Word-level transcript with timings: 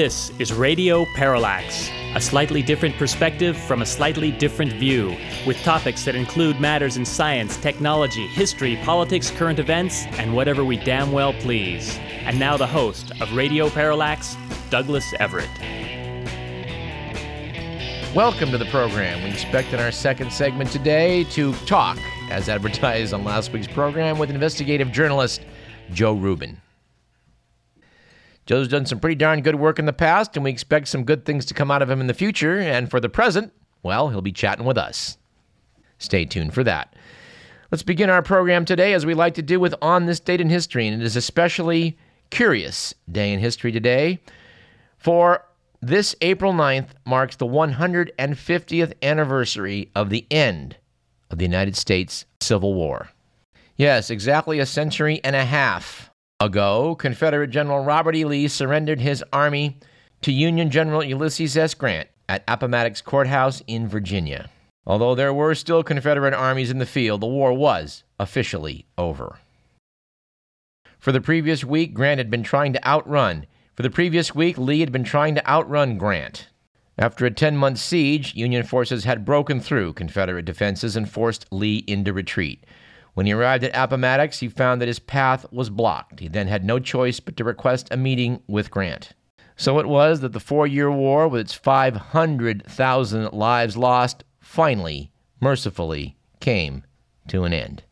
This 0.00 0.32
is 0.38 0.50
Radio 0.50 1.04
Parallax, 1.14 1.90
a 2.14 2.20
slightly 2.22 2.62
different 2.62 2.96
perspective 2.96 3.54
from 3.54 3.82
a 3.82 3.84
slightly 3.84 4.30
different 4.30 4.72
view, 4.72 5.14
with 5.46 5.62
topics 5.62 6.06
that 6.06 6.14
include 6.14 6.58
matters 6.58 6.96
in 6.96 7.04
science, 7.04 7.58
technology, 7.58 8.26
history, 8.28 8.76
politics, 8.76 9.30
current 9.30 9.58
events, 9.58 10.06
and 10.12 10.34
whatever 10.34 10.64
we 10.64 10.78
damn 10.78 11.12
well 11.12 11.34
please. 11.34 11.98
And 12.22 12.38
now 12.38 12.56
the 12.56 12.66
host 12.66 13.12
of 13.20 13.30
Radio 13.34 13.68
Parallax, 13.68 14.38
Douglas 14.70 15.12
Everett. 15.20 15.50
Welcome 18.14 18.52
to 18.52 18.56
the 18.56 18.68
program. 18.70 19.22
We 19.22 19.28
expect 19.28 19.74
in 19.74 19.80
our 19.80 19.92
second 19.92 20.32
segment 20.32 20.70
today 20.70 21.24
to 21.24 21.52
talk, 21.66 21.98
as 22.30 22.48
advertised 22.48 23.12
on 23.12 23.22
last 23.22 23.52
week's 23.52 23.68
program, 23.68 24.18
with 24.18 24.30
investigative 24.30 24.92
journalist 24.92 25.42
Joe 25.92 26.14
Rubin. 26.14 26.56
Joe's 28.50 28.66
done 28.66 28.84
some 28.84 28.98
pretty 28.98 29.14
darn 29.14 29.42
good 29.42 29.54
work 29.54 29.78
in 29.78 29.84
the 29.84 29.92
past, 29.92 30.36
and 30.36 30.42
we 30.42 30.50
expect 30.50 30.88
some 30.88 31.04
good 31.04 31.24
things 31.24 31.44
to 31.44 31.54
come 31.54 31.70
out 31.70 31.82
of 31.82 31.88
him 31.88 32.00
in 32.00 32.08
the 32.08 32.12
future. 32.12 32.58
And 32.58 32.90
for 32.90 32.98
the 32.98 33.08
present, 33.08 33.52
well, 33.84 34.08
he'll 34.08 34.22
be 34.22 34.32
chatting 34.32 34.64
with 34.64 34.76
us. 34.76 35.18
Stay 35.98 36.24
tuned 36.24 36.52
for 36.52 36.64
that. 36.64 36.96
Let's 37.70 37.84
begin 37.84 38.10
our 38.10 38.22
program 38.22 38.64
today, 38.64 38.92
as 38.92 39.06
we 39.06 39.14
like 39.14 39.34
to 39.34 39.42
do, 39.42 39.60
with 39.60 39.76
On 39.80 40.06
This 40.06 40.18
Date 40.18 40.40
in 40.40 40.50
History. 40.50 40.88
And 40.88 41.00
it 41.00 41.06
is 41.06 41.14
especially 41.14 41.96
curious 42.30 42.92
day 43.08 43.32
in 43.32 43.38
history 43.38 43.70
today, 43.70 44.18
for 44.98 45.46
this 45.80 46.16
April 46.20 46.52
9th 46.52 46.88
marks 47.04 47.36
the 47.36 47.46
150th 47.46 48.94
anniversary 49.00 49.92
of 49.94 50.10
the 50.10 50.26
end 50.28 50.74
of 51.30 51.38
the 51.38 51.44
United 51.44 51.76
States 51.76 52.24
Civil 52.40 52.74
War. 52.74 53.10
Yes, 53.76 54.10
exactly 54.10 54.58
a 54.58 54.66
century 54.66 55.20
and 55.22 55.36
a 55.36 55.44
half 55.44 56.09
ago, 56.40 56.94
Confederate 56.94 57.50
General 57.50 57.84
Robert 57.84 58.16
E. 58.16 58.24
Lee 58.24 58.48
surrendered 58.48 59.00
his 59.00 59.22
army 59.32 59.78
to 60.22 60.32
Union 60.32 60.70
General 60.70 61.04
Ulysses 61.04 61.56
S. 61.56 61.74
Grant 61.74 62.08
at 62.28 62.42
Appomattox 62.48 63.02
Courthouse 63.02 63.62
in 63.66 63.86
Virginia. 63.86 64.48
Although 64.86 65.14
there 65.14 65.34
were 65.34 65.54
still 65.54 65.82
Confederate 65.82 66.34
armies 66.34 66.70
in 66.70 66.78
the 66.78 66.86
field, 66.86 67.20
the 67.20 67.26
war 67.26 67.52
was 67.52 68.02
officially 68.18 68.86
over. 68.96 69.38
For 70.98 71.12
the 71.12 71.20
previous 71.20 71.64
week, 71.64 71.94
Grant 71.94 72.18
had 72.18 72.30
been 72.30 72.42
trying 72.42 72.72
to 72.72 72.86
outrun. 72.86 73.46
For 73.74 73.82
the 73.82 73.90
previous 73.90 74.34
week, 74.34 74.58
Lee 74.58 74.80
had 74.80 74.92
been 74.92 75.04
trying 75.04 75.34
to 75.34 75.46
outrun 75.48 75.96
Grant. 75.98 76.48
After 76.98 77.24
a 77.24 77.30
10 77.30 77.56
month 77.56 77.78
siege, 77.78 78.34
Union 78.34 78.62
forces 78.62 79.04
had 79.04 79.24
broken 79.24 79.60
through 79.60 79.94
Confederate 79.94 80.44
defenses 80.44 80.96
and 80.96 81.08
forced 81.08 81.46
Lee 81.50 81.84
into 81.86 82.12
retreat. 82.12 82.64
When 83.20 83.26
he 83.26 83.34
arrived 83.34 83.64
at 83.64 83.76
Appomattox, 83.76 84.38
he 84.38 84.48
found 84.48 84.80
that 84.80 84.88
his 84.88 84.98
path 84.98 85.44
was 85.52 85.68
blocked. 85.68 86.20
He 86.20 86.28
then 86.28 86.46
had 86.46 86.64
no 86.64 86.78
choice 86.78 87.20
but 87.20 87.36
to 87.36 87.44
request 87.44 87.88
a 87.90 87.98
meeting 87.98 88.40
with 88.46 88.70
Grant. 88.70 89.10
So 89.56 89.78
it 89.78 89.84
was 89.84 90.20
that 90.20 90.32
the 90.32 90.40
four 90.40 90.66
year 90.66 90.90
war, 90.90 91.28
with 91.28 91.42
its 91.42 91.52
500,000 91.52 93.32
lives 93.34 93.76
lost, 93.76 94.24
finally, 94.40 95.12
mercifully, 95.38 96.16
came 96.40 96.82
to 97.28 97.44
an 97.44 97.52
end. 97.52 97.82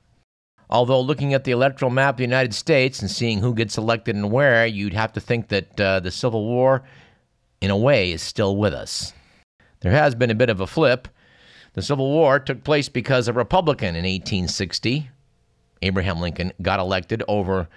Although, 0.70 1.02
looking 1.02 1.34
at 1.34 1.44
the 1.44 1.52
electoral 1.52 1.90
map 1.90 2.14
of 2.14 2.16
the 2.16 2.24
United 2.24 2.54
States 2.54 3.02
and 3.02 3.10
seeing 3.10 3.40
who 3.40 3.52
gets 3.52 3.76
elected 3.76 4.16
and 4.16 4.32
where, 4.32 4.64
you'd 4.64 4.94
have 4.94 5.12
to 5.12 5.20
think 5.20 5.48
that 5.48 5.78
uh, 5.78 6.00
the 6.00 6.10
Civil 6.10 6.46
War, 6.46 6.84
in 7.60 7.70
a 7.70 7.76
way, 7.76 8.12
is 8.12 8.22
still 8.22 8.56
with 8.56 8.72
us. 8.72 9.12
There 9.80 9.92
has 9.92 10.14
been 10.14 10.30
a 10.30 10.34
bit 10.34 10.48
of 10.48 10.62
a 10.62 10.66
flip. 10.66 11.06
The 11.74 11.82
Civil 11.82 12.08
War 12.08 12.40
took 12.40 12.64
place 12.64 12.88
because 12.88 13.28
a 13.28 13.34
Republican 13.34 13.88
in 13.88 14.04
1860, 14.04 15.10
Abraham 15.82 16.20
Lincoln, 16.20 16.52
got 16.62 16.80
elected 16.80 17.22
over 17.28 17.68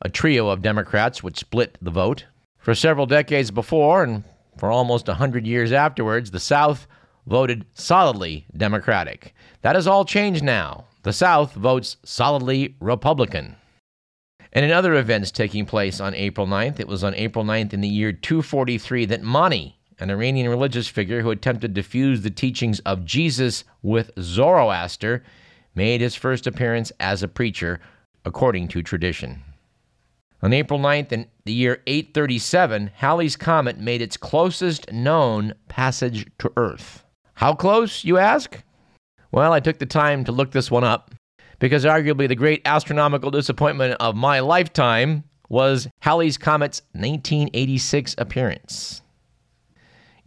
a 0.00 0.08
trio 0.08 0.48
of 0.48 0.62
Democrats 0.62 1.22
which 1.22 1.38
split 1.38 1.76
the 1.82 1.90
vote. 1.90 2.26
For 2.58 2.74
several 2.74 3.06
decades 3.06 3.50
before, 3.50 4.02
and 4.02 4.24
for 4.56 4.70
almost 4.70 5.08
a 5.08 5.12
100 5.12 5.46
years 5.46 5.72
afterwards, 5.72 6.30
the 6.30 6.40
South 6.40 6.86
voted 7.26 7.64
solidly 7.74 8.46
Democratic. 8.56 9.34
That 9.62 9.74
has 9.74 9.86
all 9.86 10.04
changed 10.04 10.42
now. 10.42 10.86
The 11.02 11.12
South 11.12 11.54
votes 11.54 11.96
solidly 12.04 12.76
Republican. 12.80 13.56
And 14.52 14.64
in 14.64 14.70
other 14.70 14.94
events 14.94 15.30
taking 15.30 15.66
place 15.66 16.00
on 16.00 16.14
April 16.14 16.46
9th, 16.46 16.80
it 16.80 16.88
was 16.88 17.04
on 17.04 17.14
April 17.14 17.44
9th 17.44 17.72
in 17.72 17.80
the 17.80 17.88
year 17.88 18.12
243 18.12 19.04
that 19.06 19.22
Mani, 19.22 19.78
an 20.00 20.10
Iranian 20.10 20.48
religious 20.48 20.88
figure 20.88 21.22
who 21.22 21.30
attempted 21.30 21.74
to 21.74 21.82
fuse 21.82 22.22
the 22.22 22.30
teachings 22.30 22.80
of 22.80 23.04
Jesus 23.04 23.64
with 23.82 24.10
Zoroaster, 24.18 25.22
made 25.78 26.00
his 26.00 26.16
first 26.16 26.48
appearance 26.48 26.90
as 26.98 27.22
a 27.22 27.28
preacher, 27.28 27.78
according 28.24 28.66
to 28.66 28.82
tradition. 28.82 29.40
On 30.42 30.52
April 30.52 30.80
9th, 30.80 31.12
in 31.12 31.26
the 31.44 31.52
year 31.52 31.80
837, 31.86 32.90
Halley's 32.94 33.36
Comet 33.36 33.78
made 33.78 34.02
its 34.02 34.16
closest 34.16 34.92
known 34.92 35.54
passage 35.68 36.26
to 36.40 36.52
Earth. 36.56 37.04
How 37.34 37.54
close, 37.54 38.04
you 38.04 38.18
ask? 38.18 38.60
Well, 39.30 39.52
I 39.52 39.60
took 39.60 39.78
the 39.78 39.86
time 39.86 40.24
to 40.24 40.32
look 40.32 40.50
this 40.50 40.68
one 40.68 40.82
up 40.82 41.14
because 41.60 41.84
arguably 41.84 42.26
the 42.26 42.34
great 42.34 42.60
astronomical 42.64 43.30
disappointment 43.30 43.96
of 44.00 44.16
my 44.16 44.40
lifetime 44.40 45.22
was 45.48 45.86
Halley's 46.00 46.38
Comet's 46.38 46.82
1986 46.92 48.16
appearance. 48.18 49.02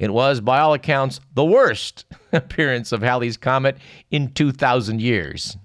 It 0.02 0.12
was, 0.12 0.42
by 0.42 0.60
all 0.60 0.74
accounts, 0.74 1.20
the 1.36 1.46
worst 1.46 2.06
appearance 2.34 2.92
of 2.92 3.04
Halley's 3.04 3.38
Comet 3.38 3.78
in 4.10 4.34
2,000 4.34 5.00
years. 5.00 5.58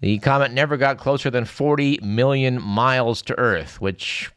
The 0.00 0.18
comet 0.18 0.50
never 0.50 0.76
got 0.76 0.98
closer 0.98 1.30
than 1.30 1.44
40 1.44 2.00
million 2.02 2.60
miles 2.60 3.22
to 3.22 3.38
Earth, 3.38 3.80
which 3.80 4.32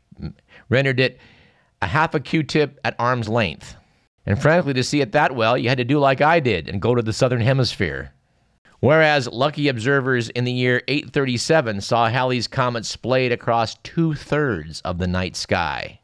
rendered 0.69 0.99
it 0.99 1.19
a 1.81 1.87
half 1.87 2.13
a 2.13 2.19
Q 2.19 2.43
tip 2.43 2.79
at 2.83 2.95
arm's 2.99 3.27
length. 3.27 3.75
And 4.27 4.39
frankly, 4.39 4.75
to 4.75 4.83
see 4.83 5.01
it 5.01 5.11
that 5.13 5.35
well, 5.35 5.57
you 5.57 5.69
had 5.69 5.79
to 5.79 5.83
do 5.83 5.97
like 5.97 6.21
I 6.21 6.39
did 6.39 6.69
and 6.69 6.79
go 6.79 6.93
to 6.93 7.01
the 7.01 7.11
southern 7.11 7.41
hemisphere. 7.41 8.13
Whereas 8.79 9.27
lucky 9.27 9.69
observers 9.69 10.29
in 10.29 10.43
the 10.43 10.51
year 10.51 10.83
837 10.87 11.81
saw 11.81 12.09
Halley's 12.09 12.47
Comet 12.47 12.85
splayed 12.85 13.31
across 13.31 13.73
two 13.81 14.13
thirds 14.13 14.81
of 14.81 14.99
the 14.99 15.07
night 15.07 15.35
sky. 15.35 15.99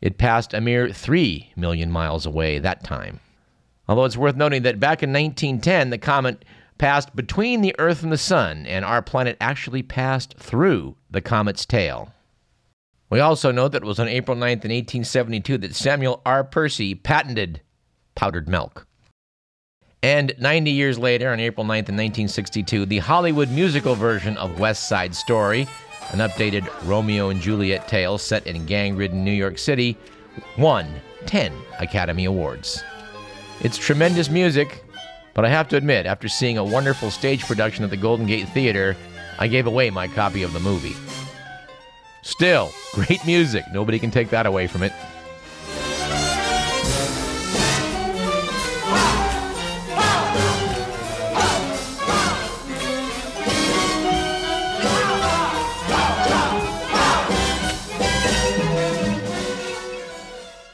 It 0.00 0.18
passed 0.18 0.54
a 0.54 0.60
mere 0.60 0.90
3 0.90 1.52
million 1.56 1.90
miles 1.90 2.26
away 2.26 2.58
that 2.58 2.84
time. 2.84 3.20
Although 3.88 4.04
it's 4.04 4.16
worth 4.16 4.36
noting 4.36 4.62
that 4.62 4.80
back 4.80 5.02
in 5.02 5.12
1910, 5.12 5.90
the 5.90 5.98
comet 5.98 6.44
passed 6.78 7.14
between 7.16 7.62
the 7.62 7.74
Earth 7.78 8.02
and 8.02 8.12
the 8.12 8.18
Sun, 8.18 8.66
and 8.66 8.84
our 8.84 9.00
planet 9.00 9.36
actually 9.40 9.82
passed 9.82 10.34
through 10.38 10.96
the 11.10 11.20
comet's 11.20 11.64
tail. 11.64 12.12
We 13.08 13.20
also 13.20 13.52
know 13.52 13.68
that 13.68 13.82
it 13.82 13.86
was 13.86 14.00
on 14.00 14.08
April 14.08 14.36
9th 14.36 14.64
in 14.64 14.72
1872 14.72 15.58
that 15.58 15.74
Samuel 15.74 16.20
R. 16.26 16.42
Percy 16.42 16.94
patented 16.94 17.60
powdered 18.14 18.48
milk. 18.48 18.86
And 20.02 20.34
90 20.38 20.70
years 20.72 20.98
later, 20.98 21.30
on 21.30 21.40
April 21.40 21.64
9th 21.64 21.88
in 21.88 21.96
1962, 21.96 22.86
the 22.86 22.98
Hollywood 22.98 23.50
musical 23.50 23.94
version 23.94 24.36
of 24.36 24.60
West 24.60 24.88
Side 24.88 25.14
Story 25.14 25.66
an 26.12 26.18
updated 26.18 26.68
Romeo 26.86 27.30
and 27.30 27.40
Juliet 27.40 27.88
tale 27.88 28.18
set 28.18 28.46
in 28.46 28.66
gang 28.66 28.96
ridden 28.96 29.24
New 29.24 29.32
York 29.32 29.58
City, 29.58 29.96
won 30.58 30.88
10 31.26 31.52
Academy 31.78 32.24
Awards. 32.24 32.82
It's 33.60 33.78
tremendous 33.78 34.28
music, 34.28 34.84
but 35.34 35.44
I 35.44 35.48
have 35.48 35.68
to 35.68 35.76
admit, 35.76 36.06
after 36.06 36.28
seeing 36.28 36.58
a 36.58 36.64
wonderful 36.64 37.10
stage 37.10 37.44
production 37.44 37.84
at 37.84 37.90
the 37.90 37.96
Golden 37.96 38.26
Gate 38.26 38.48
Theater, 38.50 38.96
I 39.38 39.48
gave 39.48 39.66
away 39.66 39.90
my 39.90 40.08
copy 40.08 40.42
of 40.42 40.52
the 40.52 40.60
movie. 40.60 40.96
Still, 42.22 42.70
great 42.92 43.24
music. 43.26 43.64
Nobody 43.72 43.98
can 43.98 44.10
take 44.10 44.30
that 44.30 44.46
away 44.46 44.66
from 44.66 44.82
it. 44.82 44.92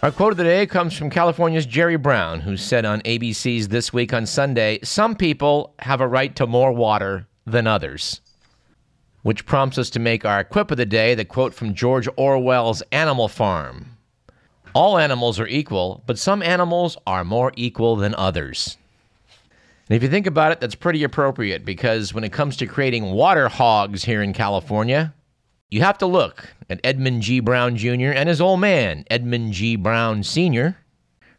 Our 0.03 0.11
quote 0.11 0.33
of 0.33 0.37
the 0.37 0.43
day 0.43 0.67
comes 0.67 0.99
from 0.99 1.11
California's 1.11 1.65
Jerry 1.65 1.95
Brown, 1.95 2.41
who 2.41 2.57
said 2.57 2.85
on 2.85 3.03
ABC's 3.03 3.69
This 3.69 3.93
Week 3.93 4.13
on 4.13 4.27
Sunday 4.27 4.81
Some 4.83 5.15
people 5.15 5.75
have 5.79 6.01
a 6.01 6.09
right 6.09 6.35
to 6.35 6.45
more 6.49 6.73
water 6.73 7.29
than 7.47 7.69
others. 7.69 8.21
Which 9.23 9.47
prompts 9.47 9.79
us 9.79 9.91
to 9.91 10.01
make 10.01 10.25
our 10.25 10.43
quip 10.43 10.73
of 10.73 10.77
the 10.77 10.87
day 10.87 11.15
the 11.15 11.25
quote 11.25 11.55
from 11.55 11.73
George 11.73 12.09
Orwell's 12.17 12.83
Animal 12.91 13.29
Farm 13.29 13.97
All 14.75 14.99
animals 14.99 15.39
are 15.39 15.47
equal, 15.47 16.03
but 16.05 16.19
some 16.19 16.43
animals 16.43 16.97
are 17.07 17.23
more 17.23 17.53
equal 17.55 17.95
than 17.95 18.17
others. 18.17 18.79
And 19.89 19.97
if 19.97 20.03
you 20.03 20.09
think 20.09 20.27
about 20.27 20.51
it, 20.51 20.59
that's 20.61 20.75
pretty 20.75 21.05
appropriate 21.05 21.65
because 21.65 22.13
when 22.13 22.25
it 22.25 22.33
comes 22.33 22.57
to 22.57 22.67
creating 22.67 23.13
water 23.13 23.49
hogs 23.49 24.03
here 24.03 24.21
in 24.21 24.33
California, 24.33 25.15
you 25.73 25.81
have 25.81 25.97
to 25.99 26.07
look 26.07 26.49
at 26.69 26.81
Edmund 26.85 27.23
G. 27.23 27.41
Brown 27.41 27.77
Jr. 27.77 28.13
and 28.13 28.29
his 28.29 28.43
old 28.43 28.61
man, 28.61 29.07
Edmund 29.11 29.55
G. 29.55 29.77
Brown 29.77 30.23
Sr., 30.23 30.77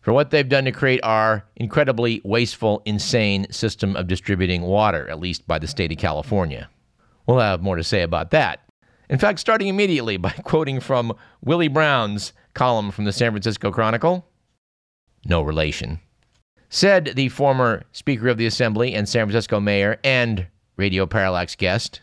for 0.01 0.11
what 0.11 0.31
they've 0.31 0.49
done 0.49 0.65
to 0.65 0.71
create 0.71 0.99
our 1.03 1.45
incredibly 1.55 2.19
wasteful, 2.25 2.81
insane 2.85 3.49
system 3.51 3.95
of 3.95 4.07
distributing 4.07 4.63
water, 4.63 5.07
at 5.07 5.19
least 5.19 5.47
by 5.47 5.59
the 5.59 5.67
state 5.67 5.91
of 5.91 5.99
California. 5.99 6.67
We'll 7.27 7.39
have 7.39 7.61
more 7.61 7.75
to 7.75 7.83
say 7.83 8.01
about 8.01 8.31
that. 8.31 8.61
In 9.07 9.19
fact, 9.19 9.39
starting 9.39 9.67
immediately 9.67 10.17
by 10.17 10.31
quoting 10.43 10.79
from 10.79 11.13
Willie 11.41 11.67
Brown's 11.67 12.33
column 12.55 12.89
from 12.89 13.05
the 13.05 13.13
San 13.13 13.31
Francisco 13.31 13.71
Chronicle. 13.71 14.25
No 15.25 15.43
relation. 15.43 15.99
Said 16.69 17.13
the 17.15 17.29
former 17.29 17.83
Speaker 17.91 18.29
of 18.29 18.37
the 18.37 18.47
Assembly 18.47 18.95
and 18.95 19.07
San 19.07 19.27
Francisco 19.27 19.59
mayor 19.59 19.99
and 20.03 20.47
Radio 20.75 21.05
Parallax 21.05 21.55
guest. 21.55 22.01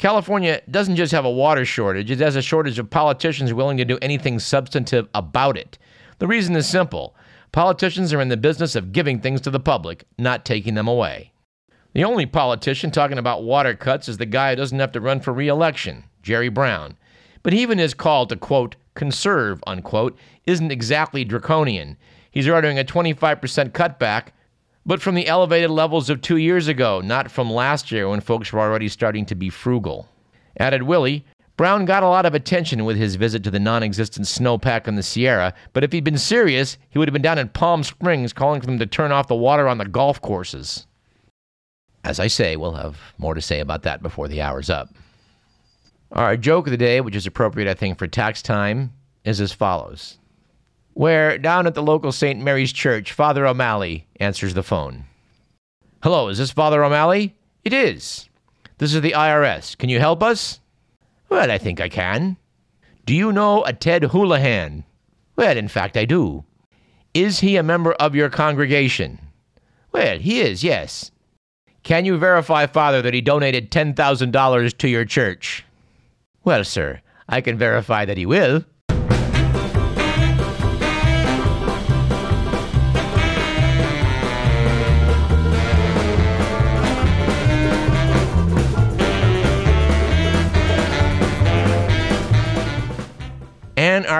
California 0.00 0.62
doesn't 0.70 0.96
just 0.96 1.12
have 1.12 1.26
a 1.26 1.30
water 1.30 1.62
shortage, 1.62 2.10
it 2.10 2.20
has 2.20 2.34
a 2.34 2.40
shortage 2.40 2.78
of 2.78 2.88
politicians 2.88 3.52
willing 3.52 3.76
to 3.76 3.84
do 3.84 3.98
anything 4.00 4.38
substantive 4.38 5.06
about 5.14 5.58
it. 5.58 5.76
The 6.20 6.26
reason 6.26 6.56
is 6.56 6.66
simple 6.66 7.14
politicians 7.52 8.10
are 8.14 8.20
in 8.22 8.30
the 8.30 8.38
business 8.38 8.74
of 8.74 8.92
giving 8.92 9.20
things 9.20 9.42
to 9.42 9.50
the 9.50 9.60
public, 9.60 10.06
not 10.16 10.46
taking 10.46 10.72
them 10.72 10.88
away. 10.88 11.32
The 11.92 12.04
only 12.04 12.24
politician 12.24 12.90
talking 12.90 13.18
about 13.18 13.42
water 13.42 13.74
cuts 13.74 14.08
is 14.08 14.16
the 14.16 14.24
guy 14.24 14.48
who 14.50 14.56
doesn't 14.56 14.78
have 14.78 14.92
to 14.92 15.02
run 15.02 15.20
for 15.20 15.34
re 15.34 15.48
election, 15.48 16.04
Jerry 16.22 16.48
Brown. 16.48 16.96
But 17.42 17.52
even 17.52 17.76
his 17.76 17.92
call 17.92 18.24
to, 18.28 18.36
quote, 18.36 18.76
conserve, 18.94 19.62
unquote, 19.66 20.16
isn't 20.46 20.72
exactly 20.72 21.26
draconian. 21.26 21.98
He's 22.30 22.48
ordering 22.48 22.78
a 22.78 22.84
25% 22.84 23.72
cutback, 23.72 24.28
but 24.90 25.00
from 25.00 25.14
the 25.14 25.28
elevated 25.28 25.70
levels 25.70 26.10
of 26.10 26.20
two 26.20 26.36
years 26.36 26.66
ago, 26.66 27.00
not 27.00 27.30
from 27.30 27.48
last 27.48 27.92
year 27.92 28.08
when 28.08 28.18
folks 28.18 28.52
were 28.52 28.58
already 28.58 28.88
starting 28.88 29.24
to 29.24 29.36
be 29.36 29.48
frugal. 29.48 30.08
Added 30.58 30.82
Willie, 30.82 31.24
Brown 31.56 31.84
got 31.84 32.02
a 32.02 32.08
lot 32.08 32.26
of 32.26 32.34
attention 32.34 32.84
with 32.84 32.96
his 32.96 33.14
visit 33.14 33.44
to 33.44 33.52
the 33.52 33.60
non 33.60 33.84
existent 33.84 34.26
snowpack 34.26 34.88
in 34.88 34.96
the 34.96 35.04
Sierra, 35.04 35.54
but 35.74 35.84
if 35.84 35.92
he'd 35.92 36.02
been 36.02 36.18
serious, 36.18 36.76
he 36.88 36.98
would 36.98 37.06
have 37.06 37.12
been 37.12 37.22
down 37.22 37.38
in 37.38 37.50
Palm 37.50 37.84
Springs 37.84 38.32
calling 38.32 38.60
for 38.60 38.66
them 38.66 38.80
to 38.80 38.86
turn 38.86 39.12
off 39.12 39.28
the 39.28 39.36
water 39.36 39.68
on 39.68 39.78
the 39.78 39.84
golf 39.84 40.20
courses. 40.20 40.88
As 42.02 42.18
I 42.18 42.26
say, 42.26 42.56
we'll 42.56 42.72
have 42.72 42.98
more 43.16 43.34
to 43.34 43.40
say 43.40 43.60
about 43.60 43.82
that 43.82 44.02
before 44.02 44.26
the 44.26 44.42
hour's 44.42 44.70
up. 44.70 44.88
Our 46.10 46.36
joke 46.36 46.66
of 46.66 46.72
the 46.72 46.76
day, 46.76 47.00
which 47.00 47.14
is 47.14 47.28
appropriate, 47.28 47.70
I 47.70 47.74
think, 47.74 47.96
for 47.96 48.08
tax 48.08 48.42
time, 48.42 48.92
is 49.22 49.40
as 49.40 49.52
follows 49.52 50.18
Where, 51.00 51.38
down 51.38 51.66
at 51.66 51.72
the 51.72 51.82
local 51.82 52.12
St. 52.12 52.38
Mary's 52.38 52.74
Church, 52.74 53.12
Father 53.12 53.46
O'Malley 53.46 54.06
answers 54.16 54.52
the 54.52 54.62
phone. 54.62 55.04
Hello, 56.02 56.28
is 56.28 56.36
this 56.36 56.50
Father 56.50 56.84
O'Malley? 56.84 57.34
It 57.64 57.72
is. 57.72 58.28
This 58.76 58.92
is 58.92 59.00
the 59.00 59.12
IRS. 59.12 59.78
Can 59.78 59.88
you 59.88 59.98
help 59.98 60.22
us? 60.22 60.60
Well, 61.30 61.50
I 61.50 61.56
think 61.56 61.80
I 61.80 61.88
can. 61.88 62.36
Do 63.06 63.14
you 63.14 63.32
know 63.32 63.64
a 63.64 63.72
Ted 63.72 64.04
Houlihan? 64.04 64.84
Well, 65.36 65.56
in 65.56 65.68
fact, 65.68 65.96
I 65.96 66.04
do. 66.04 66.44
Is 67.14 67.40
he 67.40 67.56
a 67.56 67.62
member 67.62 67.92
of 67.92 68.14
your 68.14 68.28
congregation? 68.28 69.20
Well, 69.92 70.18
he 70.18 70.42
is, 70.42 70.62
yes. 70.62 71.12
Can 71.82 72.04
you 72.04 72.18
verify, 72.18 72.66
Father, 72.66 73.00
that 73.00 73.14
he 73.14 73.22
donated 73.22 73.70
$10,000 73.70 74.76
to 74.76 74.86
your 74.86 75.06
church? 75.06 75.64
Well, 76.44 76.62
sir, 76.62 77.00
I 77.26 77.40
can 77.40 77.56
verify 77.56 78.04
that 78.04 78.18
he 78.18 78.26
will. 78.26 78.66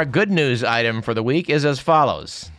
Our 0.00 0.06
good 0.06 0.31
news 0.31 0.64
item 0.64 1.02
for 1.02 1.12
the 1.12 1.23
week 1.23 1.50
is 1.50 1.62
as 1.62 1.79
follows. 1.79 2.50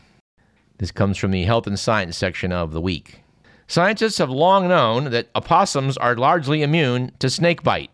This 0.77 0.91
comes 0.91 1.17
from 1.17 1.31
the 1.31 1.41
health 1.41 1.65
and 1.65 1.79
science 1.79 2.15
section 2.15 2.51
of 2.51 2.71
the 2.71 2.79
week. 2.79 3.23
Scientists 3.65 4.19
have 4.19 4.29
long 4.29 4.67
known 4.67 5.05
that 5.05 5.27
opossums 5.33 5.97
are 5.97 6.15
largely 6.15 6.61
immune 6.61 7.11
to 7.17 7.31
snakebite. 7.31 7.89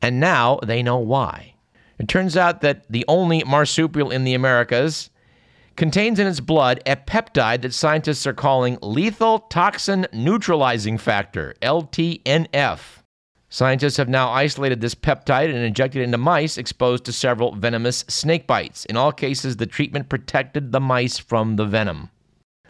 And 0.00 0.20
now 0.20 0.60
they 0.64 0.84
know 0.84 0.98
why. 0.98 1.54
It 1.98 2.06
turns 2.06 2.36
out 2.36 2.60
that 2.60 2.84
the 2.88 3.04
only 3.08 3.42
marsupial 3.42 4.12
in 4.12 4.22
the 4.22 4.34
Americas 4.34 5.10
contains 5.74 6.20
in 6.20 6.28
its 6.28 6.38
blood 6.38 6.80
a 6.86 6.94
peptide 6.94 7.62
that 7.62 7.74
scientists 7.74 8.24
are 8.24 8.32
calling 8.32 8.78
lethal 8.82 9.40
toxin 9.40 10.06
neutralizing 10.12 10.96
factor, 10.96 11.56
LTNF. 11.60 12.99
Scientists 13.52 13.96
have 13.96 14.08
now 14.08 14.30
isolated 14.30 14.80
this 14.80 14.94
peptide 14.94 15.46
and 15.46 15.58
injected 15.58 16.00
it 16.00 16.04
into 16.04 16.16
mice 16.16 16.56
exposed 16.56 17.04
to 17.04 17.12
several 17.12 17.52
venomous 17.56 18.04
snake 18.06 18.46
bites. 18.46 18.84
In 18.84 18.96
all 18.96 19.10
cases, 19.10 19.56
the 19.56 19.66
treatment 19.66 20.08
protected 20.08 20.70
the 20.70 20.78
mice 20.78 21.18
from 21.18 21.56
the 21.56 21.66
venom. 21.66 22.10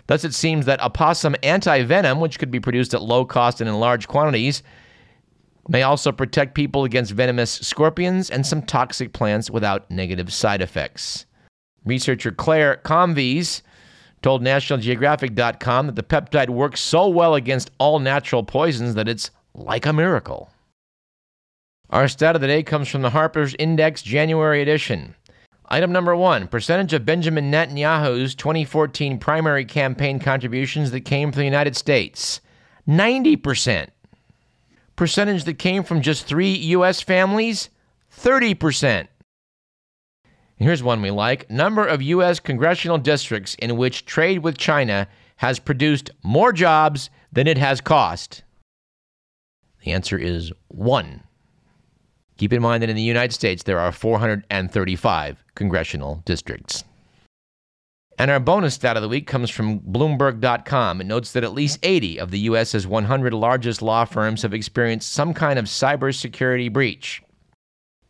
Thus, 0.07 0.25
it 0.25 0.33
seems 0.33 0.65
that 0.65 0.83
opossum 0.83 1.37
anti-venom, 1.43 2.19
which 2.19 2.39
could 2.39 2.51
be 2.51 2.61
produced 2.61 2.95
at 2.95 3.03
low 3.03 3.27
cost 3.27 3.61
and 3.61 3.69
in 3.69 3.79
large 3.79 4.09
quantities, 4.09 4.63
may 5.69 5.83
also 5.83 6.13
protect 6.13 6.55
people 6.55 6.85
against 6.85 7.13
venomous 7.13 7.51
scorpions 7.51 8.31
and 8.31 8.47
some 8.47 8.63
toxic 8.63 9.13
plants 9.13 9.51
without 9.51 9.91
negative 9.91 10.33
side 10.33 10.63
effects. 10.63 11.27
Researcher 11.85 12.33
Claire 12.33 12.81
Komives 12.85 13.61
told 14.23 14.43
NationalGeographic.com 14.43 15.87
that 15.87 15.97
the 15.97 16.03
peptide 16.03 16.49
works 16.49 16.81
so 16.81 17.07
well 17.07 17.35
against 17.35 17.71
all 17.79 17.99
natural 17.99 18.43
poisons 18.43 18.95
that 18.95 19.09
it's 19.09 19.31
like 19.53 19.85
a 19.85 19.93
miracle. 19.93 20.51
Our 21.91 22.07
stat 22.07 22.37
of 22.37 22.41
the 22.41 22.47
day 22.47 22.63
comes 22.63 22.87
from 22.87 23.03
the 23.03 23.11
Harper's 23.11 23.57
Index 23.59 24.01
January 24.01 24.63
edition. 24.63 25.17
Item 25.69 25.91
number 25.91 26.15
one 26.15 26.47
percentage 26.47 26.93
of 26.93 27.05
Benjamin 27.05 27.51
Netanyahu's 27.51 28.37
2014 28.37 29.19
primary 29.19 29.65
campaign 29.65 30.21
contributions 30.21 30.93
that 30.93 31.01
came 31.01 31.33
from 31.33 31.41
the 31.41 31.47
United 31.47 31.75
States 31.75 32.41
90%. 32.87 33.89
Percentage 34.95 35.43
that 35.45 35.59
came 35.59 35.83
from 35.83 36.01
just 36.01 36.27
three 36.27 36.53
U.S. 36.53 37.01
families 37.01 37.71
30%. 38.17 39.09
Here's 40.59 40.85
one 40.85 41.03
we 41.03 41.11
like 41.11 41.51
number 41.51 41.85
of 41.85 42.03
U.S. 42.03 42.39
congressional 42.39 42.99
districts 42.99 43.57
in 43.57 43.77
which 43.77 44.07
trade 44.07 44.45
with 44.45 44.59
China 44.59 45.09
has 45.37 45.59
produced 45.59 46.13
more 46.23 46.53
jobs 46.53 47.11
than 47.33 47.49
it 47.49 47.59
has 47.59 47.81
cost. 47.81 48.45
The 49.85 49.91
answer 49.91 50.19
is 50.19 50.53
one. 50.69 51.25
Keep 52.41 52.55
in 52.55 52.63
mind 52.63 52.83
that 52.83 52.89
in 52.89 52.97
the 52.97 53.03
United 53.03 53.35
States, 53.35 53.65
there 53.65 53.79
are 53.79 53.93
435 53.93 55.45
congressional 55.55 56.23
districts. 56.25 56.85
And 58.19 58.31
our 58.31 58.41
bonus 58.41 58.77
stat 58.77 58.97
of 58.97 59.03
the 59.03 59.11
week 59.11 59.27
comes 59.27 59.51
from 59.51 59.81
Bloomberg.com. 59.81 61.03
It 61.03 61.07
notes 61.07 61.33
that 61.33 61.45
at 61.45 61.53
least 61.53 61.81
80 61.83 62.19
of 62.19 62.31
the 62.31 62.39
U.S.'s 62.39 62.87
100 62.87 63.35
largest 63.35 63.83
law 63.83 64.07
firms 64.07 64.41
have 64.41 64.55
experienced 64.55 65.13
some 65.13 65.35
kind 65.35 65.59
of 65.59 65.67
cybersecurity 65.67 66.73
breach. 66.73 67.23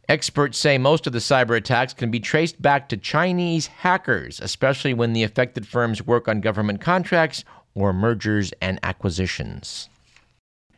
Experts 0.08 0.58
say 0.58 0.78
most 0.78 1.08
of 1.08 1.12
the 1.12 1.18
cyber 1.18 1.56
attacks 1.56 1.92
can 1.92 2.12
be 2.12 2.20
traced 2.20 2.62
back 2.62 2.88
to 2.88 2.96
Chinese 2.96 3.66
hackers, 3.66 4.38
especially 4.38 4.94
when 4.94 5.12
the 5.12 5.24
affected 5.24 5.66
firms 5.66 6.06
work 6.06 6.28
on 6.28 6.40
government 6.40 6.80
contracts 6.80 7.42
or 7.74 7.92
mergers 7.92 8.52
and 8.62 8.78
acquisitions. 8.84 9.88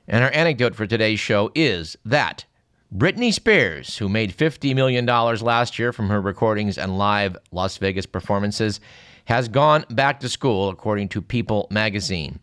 And 0.09 0.25
our 0.25 0.33
anecdote 0.33 0.75
for 0.75 0.87
today's 0.87 1.21
show 1.21 1.53
is 1.55 1.99
that 2.07 2.47
Britney 2.95 3.33
Spears, 3.33 3.97
who 3.97 4.09
made 4.09 4.37
$50 4.37 4.75
million 4.75 5.07
last 5.07 5.79
year 5.79 5.95
from 5.95 6.11
her 6.11 6.21
recordings 6.21 6.77
and 6.77 6.99
live 6.99 7.39
Las 7.51 7.79
Vegas 7.79 8.05
performances, 8.05 8.81
has 9.25 9.49
gone 9.49 9.87
back 9.89 10.21
to 10.21 10.29
school, 10.29 10.69
according 10.69 11.09
to 11.09 11.23
People 11.23 11.69
magazine. 11.71 12.39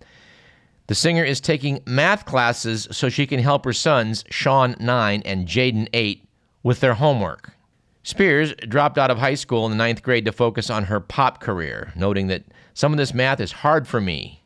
The 0.87 0.95
singer 0.95 1.23
is 1.23 1.39
taking 1.39 1.83
math 1.85 2.25
classes 2.25 2.87
so 2.89 3.09
she 3.09 3.27
can 3.27 3.39
help 3.39 3.63
her 3.63 3.73
sons, 3.73 4.23
Sean 4.31 4.75
9 4.79 5.21
and 5.23 5.47
Jayden 5.47 5.87
8, 5.93 6.27
with 6.63 6.79
their 6.79 6.95
homework. 6.95 7.53
Spears 8.01 8.55
dropped 8.67 8.97
out 8.97 9.11
of 9.11 9.19
high 9.19 9.35
school 9.35 9.65
in 9.65 9.71
the 9.71 9.77
ninth 9.77 10.01
grade 10.01 10.25
to 10.25 10.31
focus 10.31 10.71
on 10.71 10.85
her 10.85 10.99
pop 10.99 11.41
career, 11.41 11.93
noting 11.95 12.25
that 12.25 12.43
some 12.73 12.91
of 12.91 12.97
this 12.97 13.13
math 13.13 13.39
is 13.39 13.51
hard 13.51 13.87
for 13.87 14.01
me. 14.01 14.38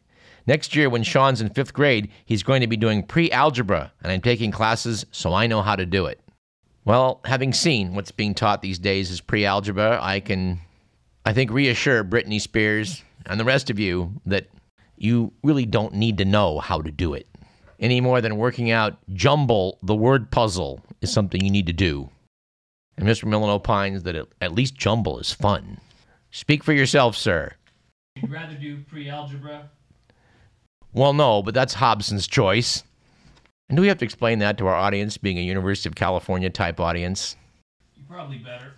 Next 0.46 0.76
year, 0.76 0.90
when 0.90 1.04
Sean's 1.04 1.42
in 1.42 1.50
fifth 1.50 1.74
grade, 1.74 2.10
he's 2.26 2.44
going 2.44 2.62
to 2.62 2.68
be 2.68 2.78
doing 2.78 3.04
pre 3.04 3.32
algebra, 3.32 3.92
and 4.02 4.12
I'm 4.12 4.22
taking 4.22 4.52
classes 4.52 5.06
so 5.12 5.34
I 5.34 5.48
know 5.48 5.62
how 5.62 5.76
to 5.76 5.86
do 5.86 6.06
it. 6.06 6.20
Well, 6.86 7.22
having 7.26 7.54
seen 7.54 7.96
what's 7.96 8.12
being 8.12 8.34
taught 8.34 8.62
these 8.62 8.80
days 8.80 9.10
as 9.10 9.22
pre 9.22 9.46
algebra, 9.46 10.00
I 10.02 10.20
can, 10.20 10.60
I 11.26 11.34
think, 11.34 11.52
reassure 11.52 12.04
Britney 12.04 12.42
Spears 12.42 13.04
and 13.26 13.40
the 13.40 13.46
rest 13.46 13.70
of 13.70 13.80
you 13.80 14.22
that 14.26 14.48
you 14.98 15.32
really 15.44 15.66
don't 15.66 15.94
need 15.94 16.18
to 16.18 16.26
know 16.26 16.60
how 16.60 16.82
to 16.82 16.92
do 16.92 17.14
it 17.14 17.28
any 17.84 18.00
more 18.00 18.22
than 18.22 18.38
working 18.38 18.72
out 18.72 18.98
jumble 19.14 19.78
the 19.84 19.94
word 19.94 20.32
puzzle 20.32 20.82
is 21.02 21.12
something 21.12 21.44
you 21.44 21.52
need 21.52 21.68
to 21.68 21.74
do. 21.74 22.10
And 22.98 23.08
Mr. 23.08 23.26
Millen 23.26 23.50
opines 23.50 24.04
that 24.04 24.16
at 24.40 24.54
least 24.54 24.76
jumble 24.76 25.20
is 25.20 25.32
fun. 25.32 25.80
Speak 26.32 26.64
for 26.64 26.74
yourself, 26.74 27.16
sir. 27.16 27.52
You'd 28.16 28.32
rather 28.32 28.56
do 28.56 28.78
pre 28.84 29.10
algebra 29.10 29.70
well, 30.94 31.14
no, 31.14 31.42
but 31.42 31.54
that's 31.54 31.74
Hobson's 31.74 32.28
choice. 32.28 32.84
And 33.70 33.76
do 33.76 33.82
we 33.82 33.88
have 33.88 33.98
to 34.00 34.06
explain 34.06 34.40
that 34.40 34.58
to 34.58 34.68
our 34.68 34.76
audience, 34.76 35.18
being 35.18 35.38
a 35.38 35.42
University 35.42 35.90
of 35.90 35.96
California 35.96 36.50
type 36.50 36.80
audience? 36.80 37.36
You 37.96 38.04
probably 38.08 38.38
better. 38.38 38.74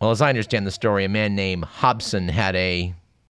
Well, 0.00 0.10
as 0.12 0.22
I 0.22 0.28
understand 0.28 0.66
the 0.66 0.70
story, 0.70 1.04
a 1.04 1.08
man 1.08 1.34
named 1.34 1.64
Hobson 1.64 2.28
had 2.28 2.54
a 2.54 2.94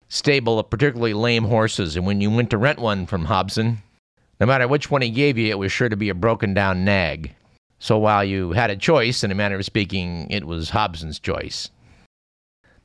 stable 0.08 0.58
of 0.60 0.70
particularly 0.70 1.14
lame 1.14 1.44
horses, 1.44 1.96
and 1.96 2.06
when 2.06 2.20
you 2.20 2.30
went 2.30 2.50
to 2.50 2.58
rent 2.58 2.78
one 2.78 3.06
from 3.06 3.24
Hobson, 3.24 3.82
no 4.38 4.46
matter 4.46 4.68
which 4.68 4.90
one 4.90 5.02
he 5.02 5.10
gave 5.10 5.38
you, 5.38 5.50
it 5.50 5.58
was 5.58 5.72
sure 5.72 5.88
to 5.88 5.96
be 5.96 6.08
a 6.08 6.14
broken 6.14 6.54
down 6.54 6.84
nag. 6.84 7.34
So 7.80 7.98
while 7.98 8.24
you 8.24 8.52
had 8.52 8.70
a 8.70 8.76
choice, 8.76 9.24
in 9.24 9.32
a 9.32 9.34
manner 9.34 9.56
of 9.56 9.64
speaking, 9.64 10.30
it 10.30 10.44
was 10.44 10.70
Hobson's 10.70 11.18
choice. 11.18 11.68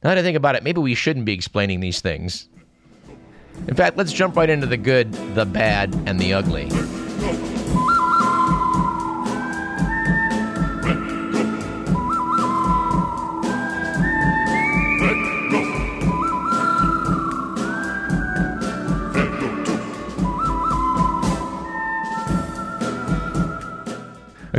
Now 0.04 0.10
that 0.10 0.18
I 0.18 0.24
think 0.24 0.38
about 0.38 0.56
it, 0.56 0.64
maybe 0.64 0.82
we 0.82 0.96
shouldn't 0.96 1.26
be 1.26 1.34
explaining 1.34 1.80
these 1.82 2.02
things. 2.02 2.50
In 3.68 3.76
fact, 3.76 3.98
let's 3.98 4.14
jump 4.14 4.36
right 4.36 4.50
into 4.50 4.68
the 4.68 4.78
good, 4.78 5.12
the 5.36 5.46
bad, 5.46 5.94
and 6.06 6.20
the 6.20 6.34
ugly. 6.34 6.70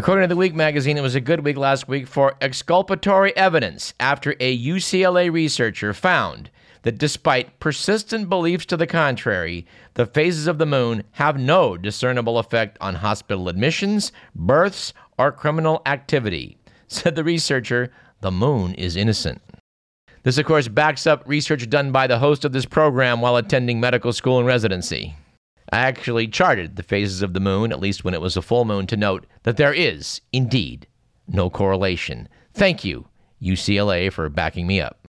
According 0.09 0.27
to 0.27 0.35
the 0.35 0.39
Week 0.39 0.55
magazine, 0.55 0.97
it 0.97 1.03
was 1.03 1.15
a 1.15 1.21
good 1.21 1.45
week 1.45 1.59
last 1.59 1.87
week 1.87 2.07
for 2.07 2.35
exculpatory 2.41 3.37
evidence 3.37 3.93
after 4.01 4.35
a 4.41 4.59
UCLA 4.59 5.31
researcher 5.31 5.93
found 5.93 6.49
that 6.81 6.97
despite 6.97 7.61
persistent 7.61 8.31
beliefs 8.31 8.65
to 8.65 8.79
the 8.79 8.87
contrary, 8.87 9.67
the 9.93 10.07
phases 10.07 10.47
of 10.47 10.57
the 10.57 10.65
moon 10.65 11.05
have 11.11 11.39
no 11.39 11.77
discernible 11.77 12.39
effect 12.39 12.79
on 12.81 12.95
hospital 12.95 13.51
admissions, 13.51 14.11
births, 14.35 14.95
or 15.19 15.31
criminal 15.31 15.83
activity. 15.85 16.57
Said 16.89 17.15
the 17.15 17.23
researcher, 17.23 17.93
the 18.23 18.31
moon 18.31 18.73
is 18.77 18.97
innocent. 18.97 19.43
This, 20.23 20.39
of 20.39 20.47
course, 20.47 20.69
backs 20.69 21.07
up 21.07 21.23
research 21.27 21.69
done 21.69 21.93
by 21.93 22.07
the 22.07 22.19
host 22.19 22.47
of 22.47 22.53
this 22.53 22.65
program 22.65 23.21
while 23.21 23.37
attending 23.37 23.79
medical 23.79 24.15
school 24.15 24.39
and 24.39 24.47
residency. 24.47 25.17
I 25.71 25.79
actually 25.79 26.29
charted 26.29 26.77
the 26.77 26.83
phases 26.83 27.23
of 27.23 27.35
the 27.35 27.41
moon, 27.41 27.73
at 27.73 27.81
least 27.81 28.05
when 28.05 28.15
it 28.15 28.21
was 28.21 28.37
a 28.37 28.43
full 28.43 28.65
moon, 28.65 28.87
to 28.87 28.97
note 28.97 29.27
that 29.43 29.57
there 29.57 29.75
is, 29.75 30.21
indeed, 30.33 30.87
no 31.27 31.51
correlation. 31.51 32.29
Thank 32.55 32.85
you, 32.85 33.09
UCLA, 33.43 34.11
for 34.11 34.29
backing 34.29 34.67
me 34.67 34.81
up. 34.81 35.07